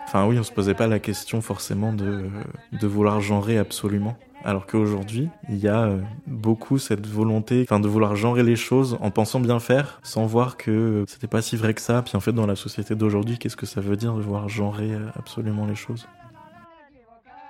Enfin 0.04 0.26
oui, 0.26 0.38
on 0.38 0.42
se 0.42 0.52
posait 0.52 0.74
pas 0.74 0.86
la 0.86 0.98
question 0.98 1.40
forcément 1.40 1.94
de, 1.94 2.28
de 2.72 2.86
vouloir 2.86 3.22
genrer 3.22 3.56
absolument. 3.56 4.18
Alors 4.44 4.66
qu'aujourd'hui, 4.66 5.30
il 5.48 5.56
y 5.56 5.68
a 5.68 5.84
euh, 5.84 6.02
beaucoup 6.26 6.76
cette 6.76 7.06
volonté, 7.06 7.64
de 7.64 7.88
vouloir 7.88 8.16
genrer 8.16 8.42
les 8.42 8.56
choses 8.56 8.98
en 9.00 9.10
pensant 9.10 9.40
bien 9.40 9.60
faire, 9.60 9.98
sans 10.02 10.26
voir 10.26 10.58
que 10.58 11.06
c'était 11.08 11.26
pas 11.26 11.40
si 11.40 11.56
vrai 11.56 11.72
que 11.72 11.80
ça. 11.80 12.02
Puis 12.02 12.18
en 12.18 12.20
fait, 12.20 12.32
dans 12.32 12.46
la 12.46 12.54
société 12.54 12.94
d'aujourd'hui, 12.94 13.38
qu'est-ce 13.38 13.56
que 13.56 13.64
ça 13.64 13.80
veut 13.80 13.96
dire 13.96 14.12
de 14.12 14.20
vouloir 14.20 14.50
genrer 14.50 14.90
absolument 15.16 15.64
les 15.64 15.74
choses? 15.74 16.06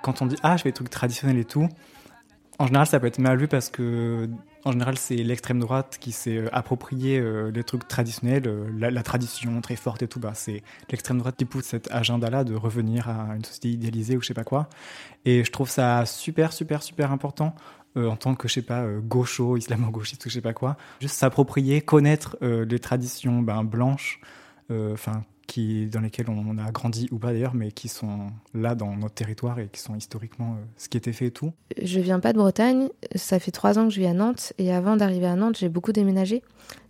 Quand 0.05 0.21
on 0.21 0.27
dit 0.27 0.35
ah, 0.43 0.55
je 0.55 0.61
fais 0.61 0.69
des 0.69 0.73
trucs 0.73 0.91
traditionnels 0.91 1.39
et 1.39 1.45
tout, 1.45 1.67
en 2.59 2.67
général, 2.67 2.85
ça 2.85 2.99
peut 2.99 3.07
être 3.07 3.17
mal 3.17 3.39
vu 3.39 3.47
parce 3.47 3.71
que 3.71 4.29
en 4.63 4.71
général, 4.71 4.99
c'est 4.99 5.15
l'extrême 5.15 5.59
droite 5.59 5.97
qui 5.99 6.11
s'est 6.11 6.37
euh, 6.37 6.55
approprié 6.55 7.17
euh, 7.17 7.49
les 7.49 7.63
trucs 7.63 7.87
traditionnels, 7.87 8.43
euh, 8.45 8.69
la, 8.77 9.01
tradition 9.01 9.59
très 9.61 9.75
forte 9.75 10.03
et 10.03 10.07
tout. 10.07 10.19
Bah, 10.19 10.33
c'est 10.35 10.61
l'extrême 10.91 11.17
droite 11.17 11.37
qui 11.37 11.45
pousse 11.45 11.65
cet 11.65 11.91
agenda-là 11.91 12.43
de 12.43 12.53
revenir 12.53 13.09
à 13.09 13.35
une 13.35 13.43
société 13.43 13.69
idéalisée 13.69 14.15
ou 14.15 14.21
je 14.21 14.27
sais 14.27 14.35
pas 14.35 14.43
quoi. 14.43 14.69
Et 15.25 15.43
je 15.43 15.51
trouve 15.51 15.71
ça 15.71 16.05
super, 16.05 16.53
super, 16.53 16.83
super 16.83 17.11
important 17.11 17.55
euh, 17.97 18.07
en 18.07 18.15
tant 18.15 18.35
que, 18.35 18.47
je 18.47 18.53
sais 18.53 18.61
pas, 18.61 18.85
gaucho, 18.99 19.57
islamo-gauchiste 19.57 20.23
ou 20.27 20.29
je 20.29 20.35
sais 20.35 20.41
pas 20.41 20.53
quoi. 20.53 20.77
Juste 21.01 21.15
s'approprier, 21.15 21.81
connaître 21.81 22.37
les 22.41 22.79
traditions 22.79 23.41
ben, 23.41 23.63
blanches, 23.63 24.19
enfin 24.69 25.23
qui, 25.47 25.87
dans 25.87 26.01
lesquels 26.01 26.29
on 26.29 26.57
a 26.57 26.71
grandi 26.71 27.07
ou 27.11 27.17
pas 27.17 27.31
d'ailleurs, 27.31 27.53
mais 27.53 27.71
qui 27.71 27.87
sont 27.87 28.31
là 28.53 28.75
dans 28.75 28.95
notre 28.95 29.15
territoire 29.15 29.59
et 29.59 29.67
qui 29.71 29.79
sont 29.79 29.95
historiquement 29.95 30.53
euh, 30.53 30.65
ce 30.77 30.89
qui 30.89 30.97
était 30.97 31.13
fait 31.13 31.27
et 31.27 31.31
tout. 31.31 31.53
Je 31.81 31.99
viens 31.99 32.19
pas 32.19 32.33
de 32.33 32.37
Bretagne, 32.37 32.89
ça 33.15 33.39
fait 33.39 33.51
trois 33.51 33.79
ans 33.79 33.87
que 33.87 33.93
je 33.93 33.99
vis 33.99 34.07
à 34.07 34.13
Nantes 34.13 34.53
et 34.57 34.73
avant 34.73 34.95
d'arriver 34.95 35.27
à 35.27 35.35
Nantes, 35.35 35.57
j'ai 35.57 35.69
beaucoup 35.69 35.91
déménagé. 35.91 36.43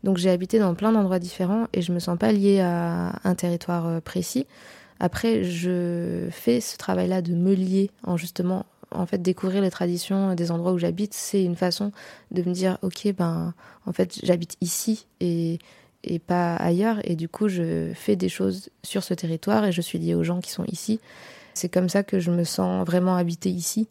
Donc 0.03 0.17
j'ai 0.17 0.29
habité 0.29 0.59
dans 0.59 0.73
plein 0.75 0.91
d'endroits 0.91 1.19
différents 1.19 1.67
et 1.73 1.81
je 1.81 1.91
me 1.91 1.99
sens 1.99 2.17
pas 2.17 2.31
liée 2.31 2.61
à 2.61 3.19
un 3.23 3.35
territoire 3.35 3.87
euh, 3.87 3.99
précis. 3.99 4.47
Après, 4.99 5.43
je 5.43 6.27
fais 6.31 6.61
ce 6.61 6.77
travail-là 6.77 7.21
de 7.21 7.35
me 7.35 7.53
lier 7.53 7.91
en 8.03 8.15
justement 8.15 8.65
en 8.91 9.05
fait 9.05 9.17
découvrir 9.17 9.61
les 9.61 9.71
traditions 9.71 10.35
des 10.35 10.51
endroits 10.51 10.71
où 10.71 10.77
j'habite, 10.77 11.13
c'est 11.13 11.43
une 11.43 11.55
façon 11.55 11.91
de 12.31 12.41
me 12.43 12.53
dire 12.53 12.77
OK 12.81 13.13
ben 13.17 13.53
en 13.85 13.91
fait, 13.91 14.19
j'habite 14.23 14.55
ici 14.61 15.07
et 15.19 15.59
et 16.05 16.19
pas 16.19 16.55
ailleurs. 16.55 16.99
Et 17.03 17.15
du 17.15 17.29
coup, 17.29 17.47
je 17.47 17.91
fais 17.93 18.15
des 18.15 18.29
choses 18.29 18.69
sur 18.83 19.03
ce 19.03 19.13
territoire 19.13 19.65
et 19.65 19.71
je 19.71 19.81
suis 19.81 19.99
liée 19.99 20.15
aux 20.15 20.23
gens 20.23 20.39
qui 20.39 20.51
sont 20.51 20.65
ici. 20.65 20.99
C'est 21.53 21.69
comme 21.69 21.89
ça 21.89 22.03
que 22.03 22.19
je 22.19 22.31
me 22.31 22.43
sens 22.43 22.85
vraiment 22.85 23.15
habitée 23.15 23.49
ici. 23.49 23.87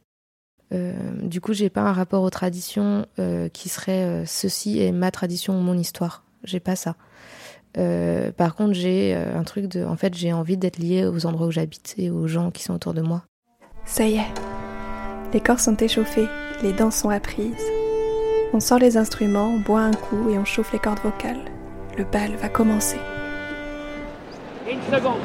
Euh, 0.72 0.92
du 1.22 1.40
coup, 1.40 1.52
j'ai 1.52 1.70
pas 1.70 1.82
un 1.82 1.92
rapport 1.92 2.22
aux 2.22 2.30
traditions 2.30 3.06
euh, 3.18 3.48
qui 3.48 3.68
serait 3.68 4.04
euh, 4.04 4.26
ceci 4.26 4.80
est 4.80 4.92
ma 4.92 5.10
tradition 5.10 5.58
ou 5.58 5.62
mon 5.62 5.76
histoire. 5.76 6.24
J'ai 6.44 6.60
pas 6.60 6.76
ça. 6.76 6.96
Par 8.36 8.54
contre, 8.54 8.74
j'ai 8.74 9.14
un 9.14 9.42
truc 9.42 9.66
de. 9.66 9.84
En 9.84 9.96
fait, 9.96 10.14
j'ai 10.14 10.32
envie 10.32 10.56
d'être 10.56 10.78
liée 10.78 11.06
aux 11.06 11.26
endroits 11.26 11.48
où 11.48 11.50
j'habite 11.50 11.94
et 11.98 12.08
aux 12.08 12.28
gens 12.28 12.52
qui 12.52 12.62
sont 12.62 12.74
autour 12.74 12.94
de 12.94 13.00
moi. 13.00 13.24
Ça 13.84 14.06
y 14.06 14.14
est. 14.14 14.34
Les 15.32 15.40
corps 15.40 15.58
sont 15.58 15.76
échauffés, 15.76 16.28
les 16.62 16.72
danses 16.72 16.98
sont 16.98 17.08
apprises. 17.08 17.66
On 18.52 18.60
sort 18.60 18.78
les 18.78 18.96
instruments, 18.96 19.54
on 19.54 19.58
boit 19.58 19.80
un 19.80 19.92
coup 19.92 20.30
et 20.30 20.38
on 20.38 20.44
chauffe 20.44 20.72
les 20.72 20.78
cordes 20.78 21.00
vocales. 21.02 21.53
Le 21.96 22.02
bal 22.02 22.34
va 22.42 22.48
commencer. 22.48 22.98
Une 24.68 24.82
seconde. 24.92 25.20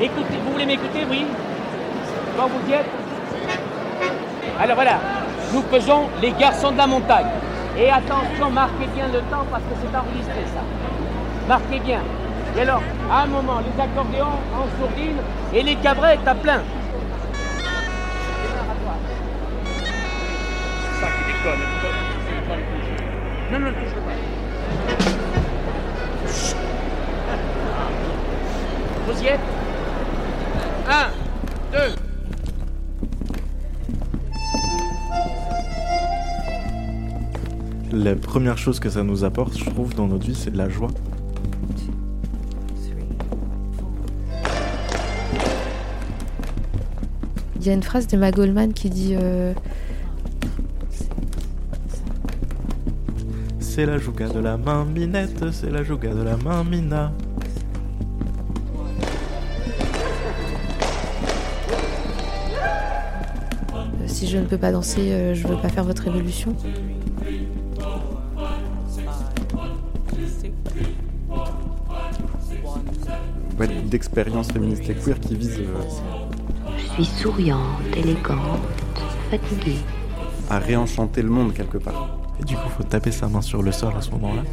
Écoutez, 0.00 0.36
vous 0.44 0.52
voulez 0.52 0.66
m'écouter, 0.66 1.06
oui? 1.08 1.24
Quand 2.36 2.48
vous 2.48 2.68
y 2.68 2.72
êtes? 2.72 2.90
Alors 4.58 4.74
voilà, 4.74 4.98
nous 5.52 5.62
faisons 5.62 6.08
les 6.20 6.32
garçons 6.32 6.72
de 6.72 6.78
la 6.78 6.88
montagne. 6.88 7.28
Et 7.78 7.88
attention, 7.90 8.50
marquez 8.50 8.88
bien 8.92 9.06
le 9.06 9.20
temps 9.30 9.46
parce 9.52 9.62
que 9.62 9.74
c'est 9.80 9.96
enregistré 9.96 10.44
ça. 10.52 10.62
Marquez 11.46 11.78
bien. 11.78 12.00
Et 12.56 12.62
alors, 12.62 12.82
à 13.08 13.22
un 13.22 13.26
moment, 13.26 13.60
les 13.60 13.80
accordéons 13.80 14.40
en 14.56 14.66
sourdine 14.80 15.18
et 15.54 15.62
les 15.62 15.76
cabrettes 15.76 16.26
à 16.26 16.34
plein. 16.34 16.62
C'est 20.82 21.00
ça 21.00 21.06
qui 21.06 21.22
déconne. 21.32 21.62
Non, 23.52 23.58
non, 23.60 23.70
touche 23.70 23.94
pas. 23.94 24.31
Vous 29.12 29.22
y 29.22 29.26
êtes? 29.26 29.40
Un, 30.88 31.10
deux. 31.72 31.94
La 37.92 38.16
première 38.16 38.56
chose 38.56 38.80
que 38.80 38.88
ça 38.88 39.02
nous 39.02 39.24
apporte, 39.24 39.58
je 39.58 39.64
trouve, 39.68 39.94
dans 39.94 40.06
notre 40.06 40.24
vie, 40.26 40.34
c'est 40.34 40.50
de 40.50 40.56
la 40.56 40.70
joie. 40.70 40.88
Il 47.56 47.66
y 47.66 47.70
a 47.70 47.74
une 47.74 47.82
phrase 47.82 48.06
de 48.06 48.30
Goldman 48.30 48.72
qui 48.72 48.88
dit 48.90 49.14
euh, 49.14 49.52
C'est 53.60 53.86
la 53.86 53.98
jouga 53.98 54.28
de 54.28 54.40
la 54.40 54.56
main 54.56 54.84
minette, 54.84 55.52
c'est 55.52 55.70
la 55.70 55.84
jouga 55.84 56.14
de 56.14 56.22
la 56.22 56.36
main 56.38 56.64
mina. 56.64 57.12
Je 64.32 64.38
ne 64.38 64.46
peux 64.46 64.56
pas 64.56 64.72
danser, 64.72 65.12
euh, 65.12 65.34
je 65.34 65.46
veux 65.46 65.58
pas 65.58 65.68
faire 65.68 65.84
votre 65.84 66.06
évolution. 66.06 66.56
boîte 73.58 73.86
d'expériences 73.90 74.50
féministes 74.50 74.88
et 74.88 74.94
queer 74.94 75.20
qui 75.20 75.36
vise 75.36 75.58
euh, 75.60 76.74
Je 76.78 76.86
suis 76.94 77.04
souriante, 77.04 77.60
élégante, 77.94 78.40
fatiguée. 79.30 79.76
à 80.48 80.58
réenchanter 80.58 81.20
le 81.20 81.28
monde 81.28 81.52
quelque 81.52 81.76
part. 81.76 82.16
Et 82.40 82.44
du 82.44 82.54
coup, 82.56 82.70
faut 82.70 82.84
taper 82.84 83.10
sa 83.10 83.28
main 83.28 83.42
sur 83.42 83.62
le 83.62 83.70
sol 83.70 83.92
à 83.94 84.00
ce 84.00 84.10
moment-là. 84.12 84.44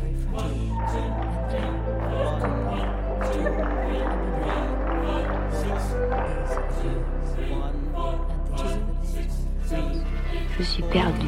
Suis 10.80 10.92
perdue. 10.92 11.28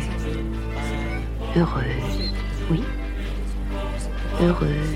Heureuse, 1.55 2.31
oui. 2.69 2.83
Heureuse, 4.41 4.95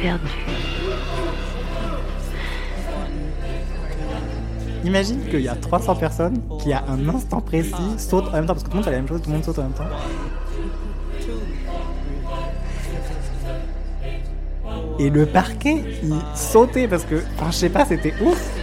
perdue. 0.00 0.28
Imagine 4.84 5.24
qu'il 5.28 5.40
y 5.40 5.48
a 5.48 5.56
300 5.56 5.96
personnes 5.96 6.40
qui, 6.60 6.72
à 6.72 6.84
un 6.88 7.08
instant 7.08 7.40
précis, 7.40 7.72
sautent 7.96 8.28
en 8.28 8.32
même 8.32 8.46
temps, 8.46 8.54
parce 8.54 8.62
que 8.62 8.68
tout 8.68 8.72
le 8.72 8.76
monde 8.76 8.84
fait 8.84 8.90
la 8.90 8.98
même 8.98 9.08
chose, 9.08 9.22
tout 9.22 9.30
le 9.30 9.34
monde 9.36 9.44
saute 9.44 9.58
en 9.58 9.62
même 9.62 9.72
temps. 9.72 9.84
Et 15.00 15.10
le 15.10 15.26
parquet, 15.26 15.82
il 16.02 16.14
sautait 16.36 16.86
parce 16.86 17.04
que, 17.04 17.16
enfin, 17.36 17.50
je 17.50 17.56
sais 17.56 17.68
pas, 17.68 17.84
c'était 17.84 18.14
ouf. 18.22 18.53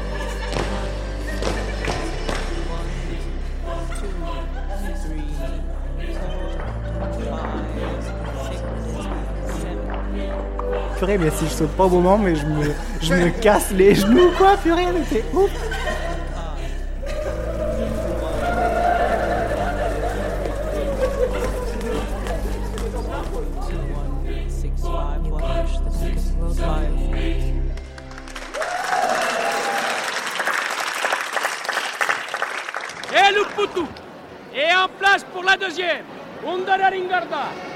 Mais 11.03 11.31
si 11.31 11.45
je 11.45 11.49
saute 11.49 11.71
pas 11.71 11.85
au 11.85 11.89
moment, 11.89 12.15
mais 12.15 12.35
je 12.35 12.45
me, 12.45 12.71
je 13.01 13.13
me 13.15 13.29
casse 13.41 13.71
les 13.71 13.95
genoux, 13.95 14.29
quoi, 14.37 14.55
purée, 14.57 14.85
mais 14.93 15.03
c'est 15.09 15.25
ouf. 15.33 15.49
Et 33.11 33.33
le 33.33 33.55
poutou. 33.55 33.87
Et 34.53 34.71
en 34.75 34.87
place 34.99 35.25
pour 35.33 35.43
la 35.43 35.57
deuxième. 35.57 36.05
Undara 36.47 36.89
Ringarda. 36.89 37.70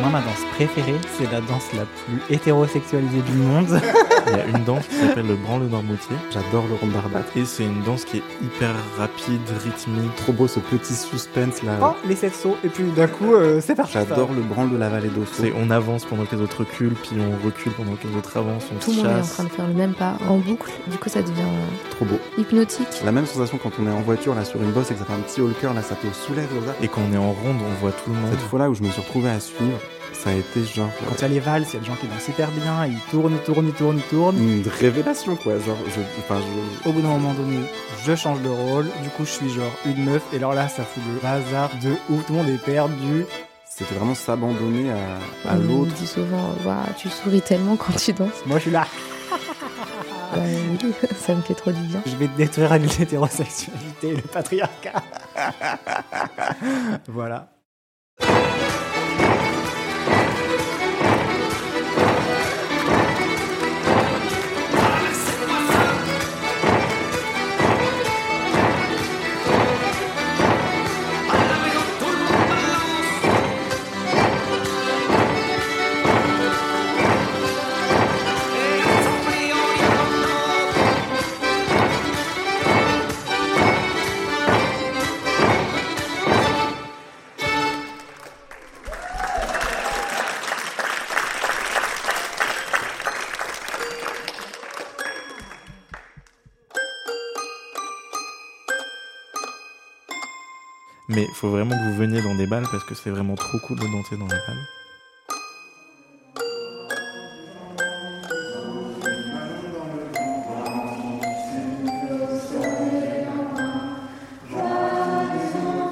Moi, 0.00 0.10
ma 0.10 0.20
danse 0.20 0.44
préférée, 0.54 0.94
c'est 1.18 1.30
la 1.30 1.40
danse 1.40 1.72
la 1.74 1.84
plus 1.84 2.34
hétérosexualisée 2.34 3.20
du 3.20 3.32
monde. 3.32 3.80
Il 4.30 4.36
y 4.36 4.40
a 4.40 4.46
une 4.58 4.64
danse 4.64 4.86
qui 4.86 4.94
s'appelle 4.96 5.26
le 5.26 5.36
branle 5.36 5.62
normoutier. 5.66 6.16
J'adore 6.30 6.66
le 6.68 6.74
rombarbat. 6.74 7.20
Et 7.36 7.44
c'est 7.44 7.64
une 7.64 7.82
danse 7.82 8.04
qui 8.04 8.18
est 8.18 8.22
hyper 8.42 8.74
rapide, 8.98 9.40
rythmique. 9.64 10.14
Trop 10.16 10.32
beau 10.32 10.46
ce 10.48 10.60
petit 10.60 10.94
suspense 10.94 11.62
là. 11.62 11.72
Oh, 11.82 11.94
les 12.06 12.16
sept 12.16 12.34
sauts, 12.34 12.56
et 12.64 12.68
puis 12.68 12.84
d'un 12.92 13.06
coup, 13.06 13.34
euh, 13.34 13.60
c'est 13.64 13.74
parti. 13.74 13.92
J'adore 13.94 14.30
le 14.32 14.42
branle 14.42 14.70
de 14.70 14.76
la 14.76 14.88
vallée 14.88 15.08
d'Osso. 15.08 15.30
C'est 15.32 15.52
on 15.56 15.70
avance 15.70 16.04
pendant 16.04 16.24
que 16.24 16.36
les 16.36 16.42
autres 16.42 16.60
reculent, 16.60 16.94
puis 16.94 17.16
on 17.20 17.44
recule 17.46 17.72
pendant 17.72 17.92
que 17.94 18.06
les 18.06 18.16
autres 18.16 18.36
avancent, 18.36 18.64
on 18.74 18.78
Tout 18.84 18.90
se 18.92 18.96
le 18.96 19.02
monde 19.02 19.06
est 19.06 19.14
en 19.14 19.18
chasse. 19.18 19.32
train 19.34 19.44
de 19.44 19.48
faire 19.50 19.66
le 19.66 19.74
même 19.74 19.94
pas 19.94 20.14
en 20.28 20.36
boucle. 20.38 20.70
Du 20.90 20.98
coup, 20.98 21.08
ça 21.08 21.22
devient 21.22 21.40
euh, 21.40 21.90
Trop 21.90 22.04
beau. 22.04 22.18
hypnotique. 22.36 22.86
La 23.04 23.12
même 23.12 23.26
sensation 23.26 23.58
quand 23.62 23.70
on 23.80 23.86
est 23.86 23.92
en 23.92 24.00
voiture 24.00 24.34
là 24.34 24.44
sur 24.44 24.60
une 24.62 24.70
bosse 24.72 24.90
et 24.90 24.94
que 24.94 25.00
ça 25.00 25.06
fait 25.06 25.12
un 25.14 25.18
petit 25.20 25.40
haut 25.40 25.48
le 25.48 25.54
cœur 25.54 25.74
là, 25.74 25.82
ça 25.82 25.94
te 25.94 26.06
soulève 26.14 26.48
ça. 26.66 26.74
Et 26.82 26.88
quand 26.88 27.00
on 27.08 27.12
est 27.14 27.18
en 27.18 27.32
ronde, 27.32 27.56
on 27.66 27.80
voit 27.80 27.92
tout 27.92 28.10
le 28.10 28.16
monde. 28.16 28.30
Cette 28.30 28.48
fois-là 28.48 28.68
où 28.70 28.74
je 28.74 28.82
me 28.82 28.90
suis 28.90 29.00
retrouvé 29.00 29.30
à 29.30 29.40
suivre, 29.40 29.78
ça 30.22 30.30
a 30.30 30.32
été 30.34 30.64
genre 30.64 30.90
Quand 31.08 31.14
il 31.18 31.22
y 31.22 31.24
a 31.24 31.28
les 31.28 31.40
valses, 31.40 31.68
il 31.70 31.74
y 31.74 31.76
a 31.76 31.80
des 31.80 31.86
gens 31.86 31.94
qui 31.94 32.06
dansent 32.08 32.28
hyper 32.28 32.50
bien, 32.50 32.86
ils 32.86 32.98
tournent, 33.10 33.34
ils 33.34 33.44
tournent, 33.44 33.68
ils 33.68 33.74
tournent, 33.74 33.98
ils 33.98 34.02
tournent. 34.10 34.36
une 34.38 34.66
révélation 34.68 35.36
quoi. 35.36 35.58
Genre, 35.58 35.76
je, 35.94 36.00
enfin, 36.20 36.40
je, 36.84 36.88
Au 36.88 36.92
bout 36.92 37.00
d'un 37.00 37.08
moment 37.08 37.34
donné, 37.34 37.58
je 38.04 38.14
change 38.14 38.40
de 38.42 38.48
rôle, 38.48 38.86
du 39.02 39.08
coup 39.10 39.24
je 39.24 39.30
suis 39.30 39.50
genre 39.50 39.70
une 39.86 40.04
meuf, 40.04 40.22
et 40.32 40.36
alors 40.36 40.54
là 40.54 40.68
ça 40.68 40.82
fout 40.82 41.02
le 41.14 41.20
bazar 41.20 41.70
de 41.82 41.90
ouf, 42.12 42.26
tout 42.26 42.32
le 42.32 42.38
monde 42.38 42.48
est 42.48 42.58
perdu. 42.64 43.24
c'était 43.64 43.94
vraiment 43.94 44.14
s'abandonner 44.14 44.90
à, 44.90 45.50
à 45.50 45.54
On 45.54 45.58
me 45.58 45.68
l'autre. 45.68 45.92
dit 45.94 46.06
souvent, 46.06 46.50
Waouh, 46.64 46.76
tu 46.96 47.08
souris 47.08 47.40
tellement 47.42 47.76
quand 47.76 47.94
tu 47.96 48.12
danses. 48.12 48.42
Moi 48.46 48.56
je 48.58 48.62
suis 48.62 48.70
là, 48.72 48.86
oui, 50.36 50.92
ça 51.20 51.34
me 51.34 51.42
fait 51.42 51.54
trop 51.54 51.70
du 51.70 51.80
bien. 51.82 52.02
je 52.06 52.16
vais 52.16 52.28
détruire 52.36 52.76
l'hétérosexualité 52.76 54.08
et 54.08 54.16
le 54.16 54.22
patriarcat. 54.22 55.02
voilà. 57.08 57.48
faut 101.38 101.50
vraiment 101.50 101.76
que 101.76 101.90
vous 101.90 101.96
veniez 101.96 102.20
dans 102.20 102.34
des 102.34 102.48
balles 102.48 102.66
parce 102.68 102.82
que 102.82 102.96
c'est 102.96 103.10
vraiment 103.10 103.36
trop 103.36 103.58
cool 103.60 103.78
de 103.78 103.84
danser 103.84 104.16
dans 104.16 104.26
les 104.26 104.30
balles. 104.30 104.66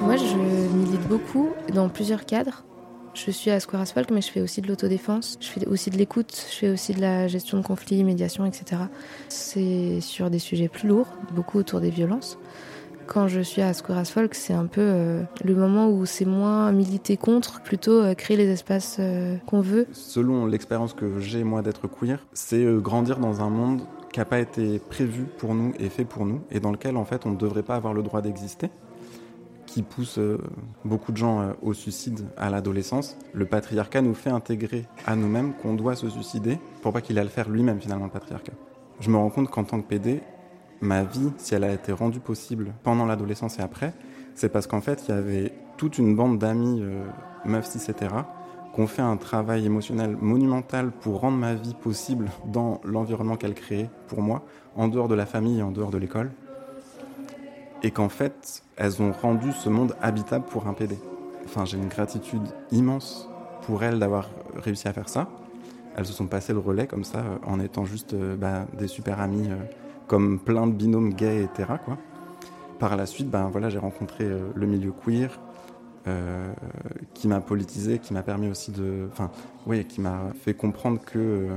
Moi, 0.01 0.17
je 0.17 0.35
milite 0.75 1.07
beaucoup 1.07 1.53
dans 1.73 1.87
plusieurs 1.87 2.25
cadres. 2.25 2.65
Je 3.13 3.31
suis 3.31 3.49
à 3.49 3.61
Square 3.61 3.83
Asphalt, 3.83 4.11
mais 4.11 4.21
je 4.21 4.29
fais 4.29 4.41
aussi 4.41 4.61
de 4.61 4.67
l'autodéfense, 4.67 5.37
je 5.39 5.47
fais 5.47 5.65
aussi 5.65 5.89
de 5.89 5.97
l'écoute, 5.97 6.45
je 6.51 6.57
fais 6.57 6.69
aussi 6.69 6.93
de 6.93 6.99
la 6.99 7.29
gestion 7.29 7.57
de 7.57 7.63
conflits, 7.63 8.03
médiation, 8.03 8.45
etc. 8.45 8.81
C'est 9.29 10.01
sur 10.01 10.29
des 10.29 10.39
sujets 10.39 10.67
plus 10.67 10.89
lourds, 10.89 11.07
beaucoup 11.31 11.57
autour 11.57 11.79
des 11.79 11.89
violences. 11.89 12.37
Quand 13.07 13.29
je 13.29 13.39
suis 13.39 13.61
à 13.61 13.73
Square 13.73 13.99
Asphalt, 13.99 14.33
c'est 14.33 14.53
un 14.53 14.65
peu 14.65 14.81
euh, 14.81 15.23
le 15.43 15.55
moment 15.55 15.89
où 15.89 16.05
c'est 16.05 16.25
moins 16.25 16.73
militer 16.73 17.15
contre, 17.15 17.61
plutôt 17.61 18.03
euh, 18.03 18.13
créer 18.15 18.35
les 18.35 18.49
espaces 18.49 18.97
euh, 18.99 19.37
qu'on 19.45 19.61
veut. 19.61 19.87
Selon 19.93 20.45
l'expérience 20.45 20.93
que 20.93 21.19
j'ai 21.19 21.45
moi 21.45 21.61
d'être 21.61 21.87
queer, 21.87 22.19
c'est 22.33 22.65
grandir 22.81 23.19
dans 23.19 23.41
un 23.41 23.49
monde 23.49 23.81
qui 24.11 24.19
n'a 24.19 24.25
pas 24.25 24.39
été 24.39 24.79
prévu 24.79 25.23
pour 25.37 25.55
nous 25.55 25.73
et 25.79 25.87
fait 25.87 26.03
pour 26.03 26.25
nous, 26.25 26.41
et 26.51 26.59
dans 26.59 26.71
lequel 26.71 26.97
en 26.97 27.05
fait 27.05 27.25
on 27.25 27.31
ne 27.31 27.37
devrait 27.37 27.63
pas 27.63 27.75
avoir 27.75 27.93
le 27.93 28.03
droit 28.03 28.21
d'exister 28.21 28.69
qui 29.65 29.83
pousse 29.83 30.17
beaucoup 30.85 31.11
de 31.11 31.17
gens 31.17 31.51
au 31.61 31.73
suicide 31.73 32.25
à 32.37 32.49
l'adolescence. 32.49 33.17
Le 33.33 33.45
patriarcat 33.45 34.01
nous 34.01 34.13
fait 34.13 34.29
intégrer 34.29 34.85
à 35.05 35.15
nous-mêmes 35.17 35.53
qu'on 35.53 35.73
doit 35.73 35.95
se 35.95 36.09
suicider 36.09 36.57
pour 36.81 36.93
pas 36.93 37.01
qu'il 37.01 37.19
aille 37.19 37.25
le 37.25 37.29
faire 37.29 37.49
lui-même 37.49 37.79
finalement 37.79 38.05
le 38.05 38.11
patriarcat. 38.11 38.53
Je 39.01 39.09
me 39.09 39.17
rends 39.17 39.29
compte 39.29 39.51
qu'en 39.51 39.65
tant 39.65 39.81
que 39.81 39.87
PD, 39.87 40.21
ma 40.81 41.03
vie, 41.03 41.31
si 41.37 41.55
elle 41.55 41.63
a 41.63 41.73
été 41.73 41.91
rendue 41.91 42.19
possible 42.19 42.73
pendant 42.83 43.05
l'adolescence 43.05 43.59
et 43.59 43.61
après, 43.61 43.93
c'est 44.35 44.49
parce 44.49 44.67
qu'en 44.67 44.81
fait 44.81 45.03
il 45.07 45.15
y 45.15 45.17
avait 45.17 45.53
toute 45.77 45.97
une 45.97 46.15
bande 46.15 46.39
d'amis, 46.39 46.81
euh, 46.81 47.03
meufs 47.45 47.75
etc., 47.75 48.13
qui 48.73 48.81
ont 48.81 48.87
fait 48.87 49.01
un 49.01 49.17
travail 49.17 49.65
émotionnel 49.65 50.17
monumental 50.19 50.91
pour 50.91 51.21
rendre 51.21 51.37
ma 51.37 51.55
vie 51.55 51.73
possible 51.73 52.29
dans 52.45 52.79
l'environnement 52.83 53.35
qu'elle 53.35 53.55
créait 53.55 53.89
pour 54.07 54.21
moi, 54.21 54.43
en 54.75 54.87
dehors 54.87 55.07
de 55.07 55.15
la 55.15 55.25
famille 55.25 55.59
et 55.59 55.63
en 55.63 55.71
dehors 55.71 55.89
de 55.89 55.97
l'école 55.97 56.31
et 57.83 57.91
qu'en 57.91 58.09
fait, 58.09 58.63
elles 58.75 59.01
ont 59.01 59.11
rendu 59.11 59.51
ce 59.51 59.69
monde 59.69 59.95
habitable 60.01 60.45
pour 60.45 60.67
un 60.67 60.73
PD. 60.73 60.97
Enfin, 61.45 61.65
j'ai 61.65 61.77
une 61.77 61.87
gratitude 61.87 62.47
immense 62.71 63.29
pour 63.63 63.83
elles 63.83 63.99
d'avoir 63.99 64.29
réussi 64.55 64.87
à 64.87 64.93
faire 64.93 65.09
ça. 65.09 65.29
Elles 65.95 66.05
se 66.05 66.13
sont 66.13 66.27
passées 66.27 66.53
le 66.53 66.59
relais 66.59 66.87
comme 66.87 67.03
ça, 67.03 67.19
euh, 67.19 67.37
en 67.45 67.59
étant 67.59 67.85
juste 67.85 68.13
euh, 68.13 68.35
bah, 68.35 68.65
des 68.77 68.87
super 68.87 69.19
amis, 69.19 69.49
euh, 69.49 69.55
comme 70.07 70.39
plein 70.39 70.67
de 70.67 70.73
binômes 70.73 71.13
gays. 71.13 71.49
Quoi. 71.85 71.97
Par 72.79 72.95
la 72.95 73.05
suite, 73.05 73.29
ben, 73.29 73.51
j'ai 73.69 73.77
rencontré 73.77 74.23
euh, 74.23 74.49
le 74.55 74.67
milieu 74.67 74.91
queer, 74.91 75.39
euh, 76.07 76.53
qui 77.13 77.27
m'a 77.27 77.41
politisé, 77.41 77.99
qui 77.99 78.13
m'a 78.13 78.23
permis 78.23 78.49
aussi 78.49 78.71
de, 78.71 79.07
enfin, 79.11 79.29
oui, 79.65 79.85
qui 79.85 79.99
m'a 79.99 80.31
fait 80.41 80.53
comprendre 80.53 80.99
que 81.03 81.17
euh, 81.17 81.49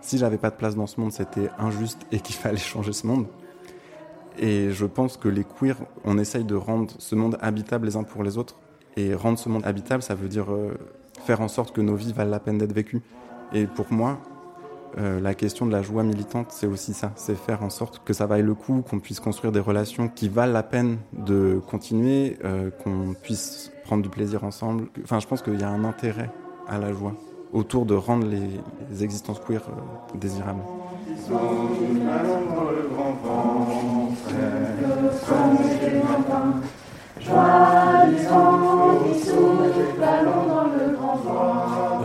si 0.00 0.18
j'avais 0.18 0.38
pas 0.38 0.50
de 0.50 0.56
place 0.56 0.76
dans 0.76 0.86
ce 0.86 1.00
monde, 1.00 1.12
c'était 1.12 1.50
injuste 1.58 2.06
et 2.12 2.20
qu'il 2.20 2.36
fallait 2.36 2.56
changer 2.56 2.92
ce 2.92 3.06
monde. 3.06 3.26
Et 4.38 4.70
je 4.70 4.86
pense 4.86 5.16
que 5.16 5.28
les 5.28 5.44
queers, 5.44 5.78
on 6.04 6.16
essaye 6.16 6.44
de 6.44 6.54
rendre 6.54 6.94
ce 6.98 7.16
monde 7.16 7.36
habitable 7.40 7.86
les 7.86 7.96
uns 7.96 8.04
pour 8.04 8.22
les 8.22 8.38
autres. 8.38 8.56
Et 8.96 9.14
rendre 9.14 9.38
ce 9.38 9.48
monde 9.48 9.66
habitable, 9.66 10.02
ça 10.02 10.14
veut 10.14 10.28
dire 10.28 10.46
faire 11.24 11.40
en 11.40 11.48
sorte 11.48 11.74
que 11.74 11.80
nos 11.80 11.96
vies 11.96 12.12
valent 12.12 12.30
la 12.30 12.40
peine 12.40 12.58
d'être 12.58 12.72
vécues. 12.72 13.02
Et 13.52 13.66
pour 13.66 13.92
moi, 13.92 14.18
euh, 14.96 15.20
la 15.20 15.34
question 15.34 15.66
de 15.66 15.72
la 15.72 15.82
joie 15.82 16.02
militante, 16.02 16.48
c'est 16.50 16.66
aussi 16.66 16.94
ça. 16.94 17.12
C'est 17.16 17.36
faire 17.36 17.62
en 17.62 17.70
sorte 17.70 18.02
que 18.04 18.12
ça 18.12 18.26
vaille 18.26 18.42
le 18.42 18.54
coup, 18.54 18.82
qu'on 18.88 18.98
puisse 18.98 19.20
construire 19.20 19.52
des 19.52 19.60
relations 19.60 20.08
qui 20.08 20.28
valent 20.28 20.52
la 20.52 20.62
peine 20.62 20.98
de 21.12 21.60
continuer, 21.66 22.38
euh, 22.44 22.70
qu'on 22.70 23.14
puisse 23.20 23.70
prendre 23.84 24.02
du 24.02 24.08
plaisir 24.08 24.44
ensemble. 24.44 24.88
Enfin, 25.02 25.20
je 25.20 25.26
pense 25.26 25.42
qu'il 25.42 25.60
y 25.60 25.64
a 25.64 25.68
un 25.68 25.84
intérêt 25.84 26.30
à 26.66 26.78
la 26.78 26.92
joie 26.92 27.14
autour 27.52 27.86
de 27.86 27.94
rendre 27.94 28.26
les, 28.26 29.02
existences 29.02 29.40
queer 29.40 29.62
euh, 29.68 30.18
désirables. 30.18 30.62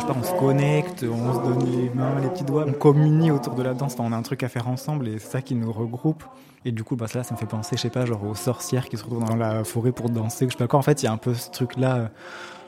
Je 0.04 0.08
sais 0.08 0.14
pas, 0.14 0.20
on 0.20 0.24
se 0.24 0.38
connecte, 0.38 1.06
on 1.10 1.34
se 1.34 1.40
donne 1.40 1.66
les 1.72 1.90
mains, 1.92 2.20
les 2.20 2.28
petits 2.28 2.44
doigts, 2.44 2.66
on 2.68 2.74
communie 2.74 3.32
autour 3.32 3.56
de 3.56 3.64
la 3.64 3.74
danse, 3.74 3.96
on 4.00 4.12
a 4.12 4.18
un 4.18 4.22
truc 4.22 4.44
à 4.44 4.50
faire 4.50 4.68
ensemble 4.68 5.08
et 5.08 5.18
c'est 5.18 5.32
ça 5.32 5.42
qui 5.42 5.56
nous 5.56 5.72
regroupe. 5.72 6.26
Et 6.66 6.74
du 6.74 6.84
coup, 6.84 6.98
bah, 6.98 7.08
ça, 7.08 7.24
ça 7.24 7.34
me 7.34 7.40
fait 7.40 7.46
penser, 7.46 7.78
je 7.78 7.84
sais 7.84 7.90
pas, 7.90 8.06
genre 8.06 8.22
aux 8.26 8.36
sorcières 8.36 8.90
qui 8.90 8.98
se 8.98 9.04
retrouvent 9.06 9.24
dans 9.24 9.38
la 9.38 9.64
forêt 9.64 9.94
pour 9.94 10.10
danser, 10.10 10.46
je 10.48 10.52
sais 10.52 10.58
pas 10.58 10.68
quoi. 10.68 10.80
En 10.80 10.82
fait, 10.82 11.02
il 11.04 11.06
y 11.06 11.08
a 11.08 11.14
un 11.14 11.18
peu 11.18 11.34
ce 11.34 11.50
truc-là, 11.52 12.12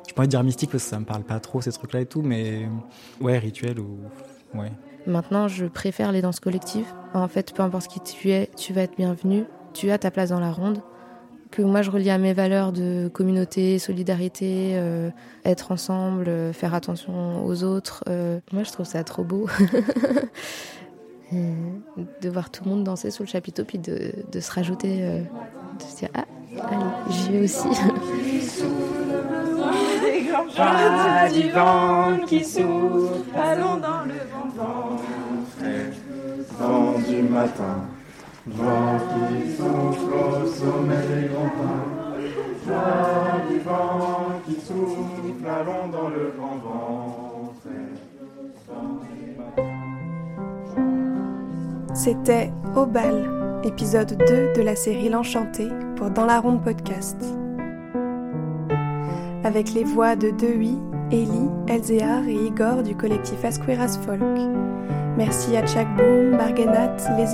je 0.07 0.13
pourrais 0.13 0.29
dire 0.29 0.41
mystique 0.45 0.71
parce 0.71 0.85
que 0.85 0.89
ça 0.89 0.97
me 0.97 1.03
parle 1.03 1.23
pas 1.23 1.41
trop, 1.41 1.59
ces 1.59 1.73
trucs-là 1.73 1.99
et 1.99 2.05
tout, 2.05 2.21
mais 2.21 2.69
ouais, 3.19 3.37
rituel 3.37 3.81
ou. 3.81 3.99
Ouais. 4.53 4.71
Maintenant, 5.05 5.49
je 5.49 5.65
préfère 5.65 6.13
les 6.13 6.21
danses 6.21 6.39
collectives. 6.39 6.87
En 7.13 7.27
fait, 7.27 7.53
peu 7.53 7.63
importe 7.63 7.89
qui 7.89 7.99
tu 7.99 8.31
es, 8.31 8.49
tu 8.55 8.71
vas 8.71 8.83
être 8.83 8.95
bienvenu. 8.95 9.43
Tu 9.73 9.91
as 9.91 9.97
ta 9.97 10.09
place 10.09 10.29
dans 10.29 10.39
la 10.39 10.53
ronde. 10.53 10.81
Que 11.55 11.61
moi, 11.61 11.81
je 11.81 11.89
relie 11.89 12.09
à 12.09 12.17
mes 12.17 12.33
valeurs 12.33 12.73
de 12.73 13.07
communauté, 13.13 13.79
solidarité, 13.79 14.71
euh, 14.73 15.09
être 15.45 15.71
ensemble, 15.71 16.27
euh, 16.27 16.51
faire 16.51 16.73
attention 16.73 17.45
aux 17.45 17.63
autres. 17.63 18.03
Euh, 18.09 18.41
moi, 18.51 18.63
je 18.63 18.73
trouve 18.73 18.85
ça 18.85 19.01
trop 19.05 19.23
beau. 19.23 19.47
De 22.21 22.29
voir 22.29 22.51
tout 22.51 22.63
le 22.65 22.69
monde 22.69 22.83
danser 22.83 23.09
sous 23.09 23.23
le 23.23 23.27
chapiteau, 23.27 23.63
puis 23.65 23.79
de, 23.79 24.11
de 24.31 24.39
se 24.39 24.51
rajouter, 24.51 24.99
euh, 25.01 25.21
de 25.21 25.83
se 25.83 25.97
dire 25.97 26.09
Ah, 26.13 26.25
allez, 26.69 26.85
j'y 27.09 27.31
vais 27.31 27.43
aussi. 27.43 27.67
Ah, 30.57 31.27
du 31.29 31.49
vent 31.49 32.25
qui 32.27 32.43
souffle, 32.43 33.29
allons 33.35 33.77
dans 33.77 34.03
le 34.05 34.13
vent. 34.55 34.97
Vent 36.59 36.99
du 36.99 37.23
matin, 37.23 37.87
qui 38.45 38.51
grands 42.67 43.39
du 43.49 43.59
vent 43.59 44.41
qui 44.45 44.53
souffle, 44.53 45.33
dans 45.91 46.09
le. 46.09 46.33
C'était 51.93 52.51
Au 52.75 52.85
bal, 52.85 53.61
épisode 53.63 54.17
2 54.27 54.53
de 54.53 54.61
la 54.61 54.75
série 54.75 55.09
L'Enchanté 55.09 55.67
pour 55.95 56.11
Dans 56.11 56.25
la 56.25 56.39
Ronde 56.39 56.63
Podcast. 56.63 57.17
Avec 59.43 59.73
les 59.73 59.83
voix 59.83 60.15
de 60.15 60.29
Dewey, 60.31 60.75
Ellie, 61.11 61.49
Elzéar 61.67 62.27
et 62.27 62.35
Igor 62.35 62.83
du 62.83 62.95
collectif 62.95 63.43
Asqueras 63.43 63.97
Folk. 64.05 64.21
Merci 65.17 65.55
à 65.55 65.65
Chak 65.65 65.87
Boom, 65.95 66.37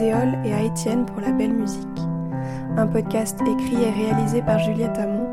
Éoles 0.02 0.38
et 0.46 0.54
à 0.54 0.62
Étienne 0.62 1.06
pour 1.06 1.20
la 1.20 1.32
belle 1.32 1.54
musique. 1.54 1.88
Un 2.78 2.88
podcast 2.88 3.40
écrit 3.42 3.84
et 3.84 3.90
réalisé 3.90 4.42
par 4.42 4.60
Juliette 4.60 4.98
Amon. 4.98 5.28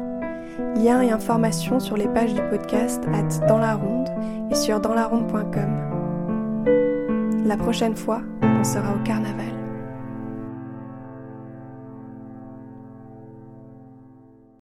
Liens 0.76 1.02
et 1.02 1.10
informations 1.10 1.78
sur 1.78 1.96
les 1.96 2.08
pages 2.08 2.34
du 2.34 2.40
podcast 2.50 3.04
at 3.12 3.46
Dans 3.46 3.58
la 3.58 3.74
Ronde 3.74 4.08
et 4.50 4.54
sur 4.54 4.80
danslaronde.com. 4.80 6.64
La 7.44 7.56
prochaine 7.56 7.96
fois, 7.96 8.22
on 8.42 8.64
sera 8.64 8.94
au 8.94 8.98
carnaval. 9.04 9.57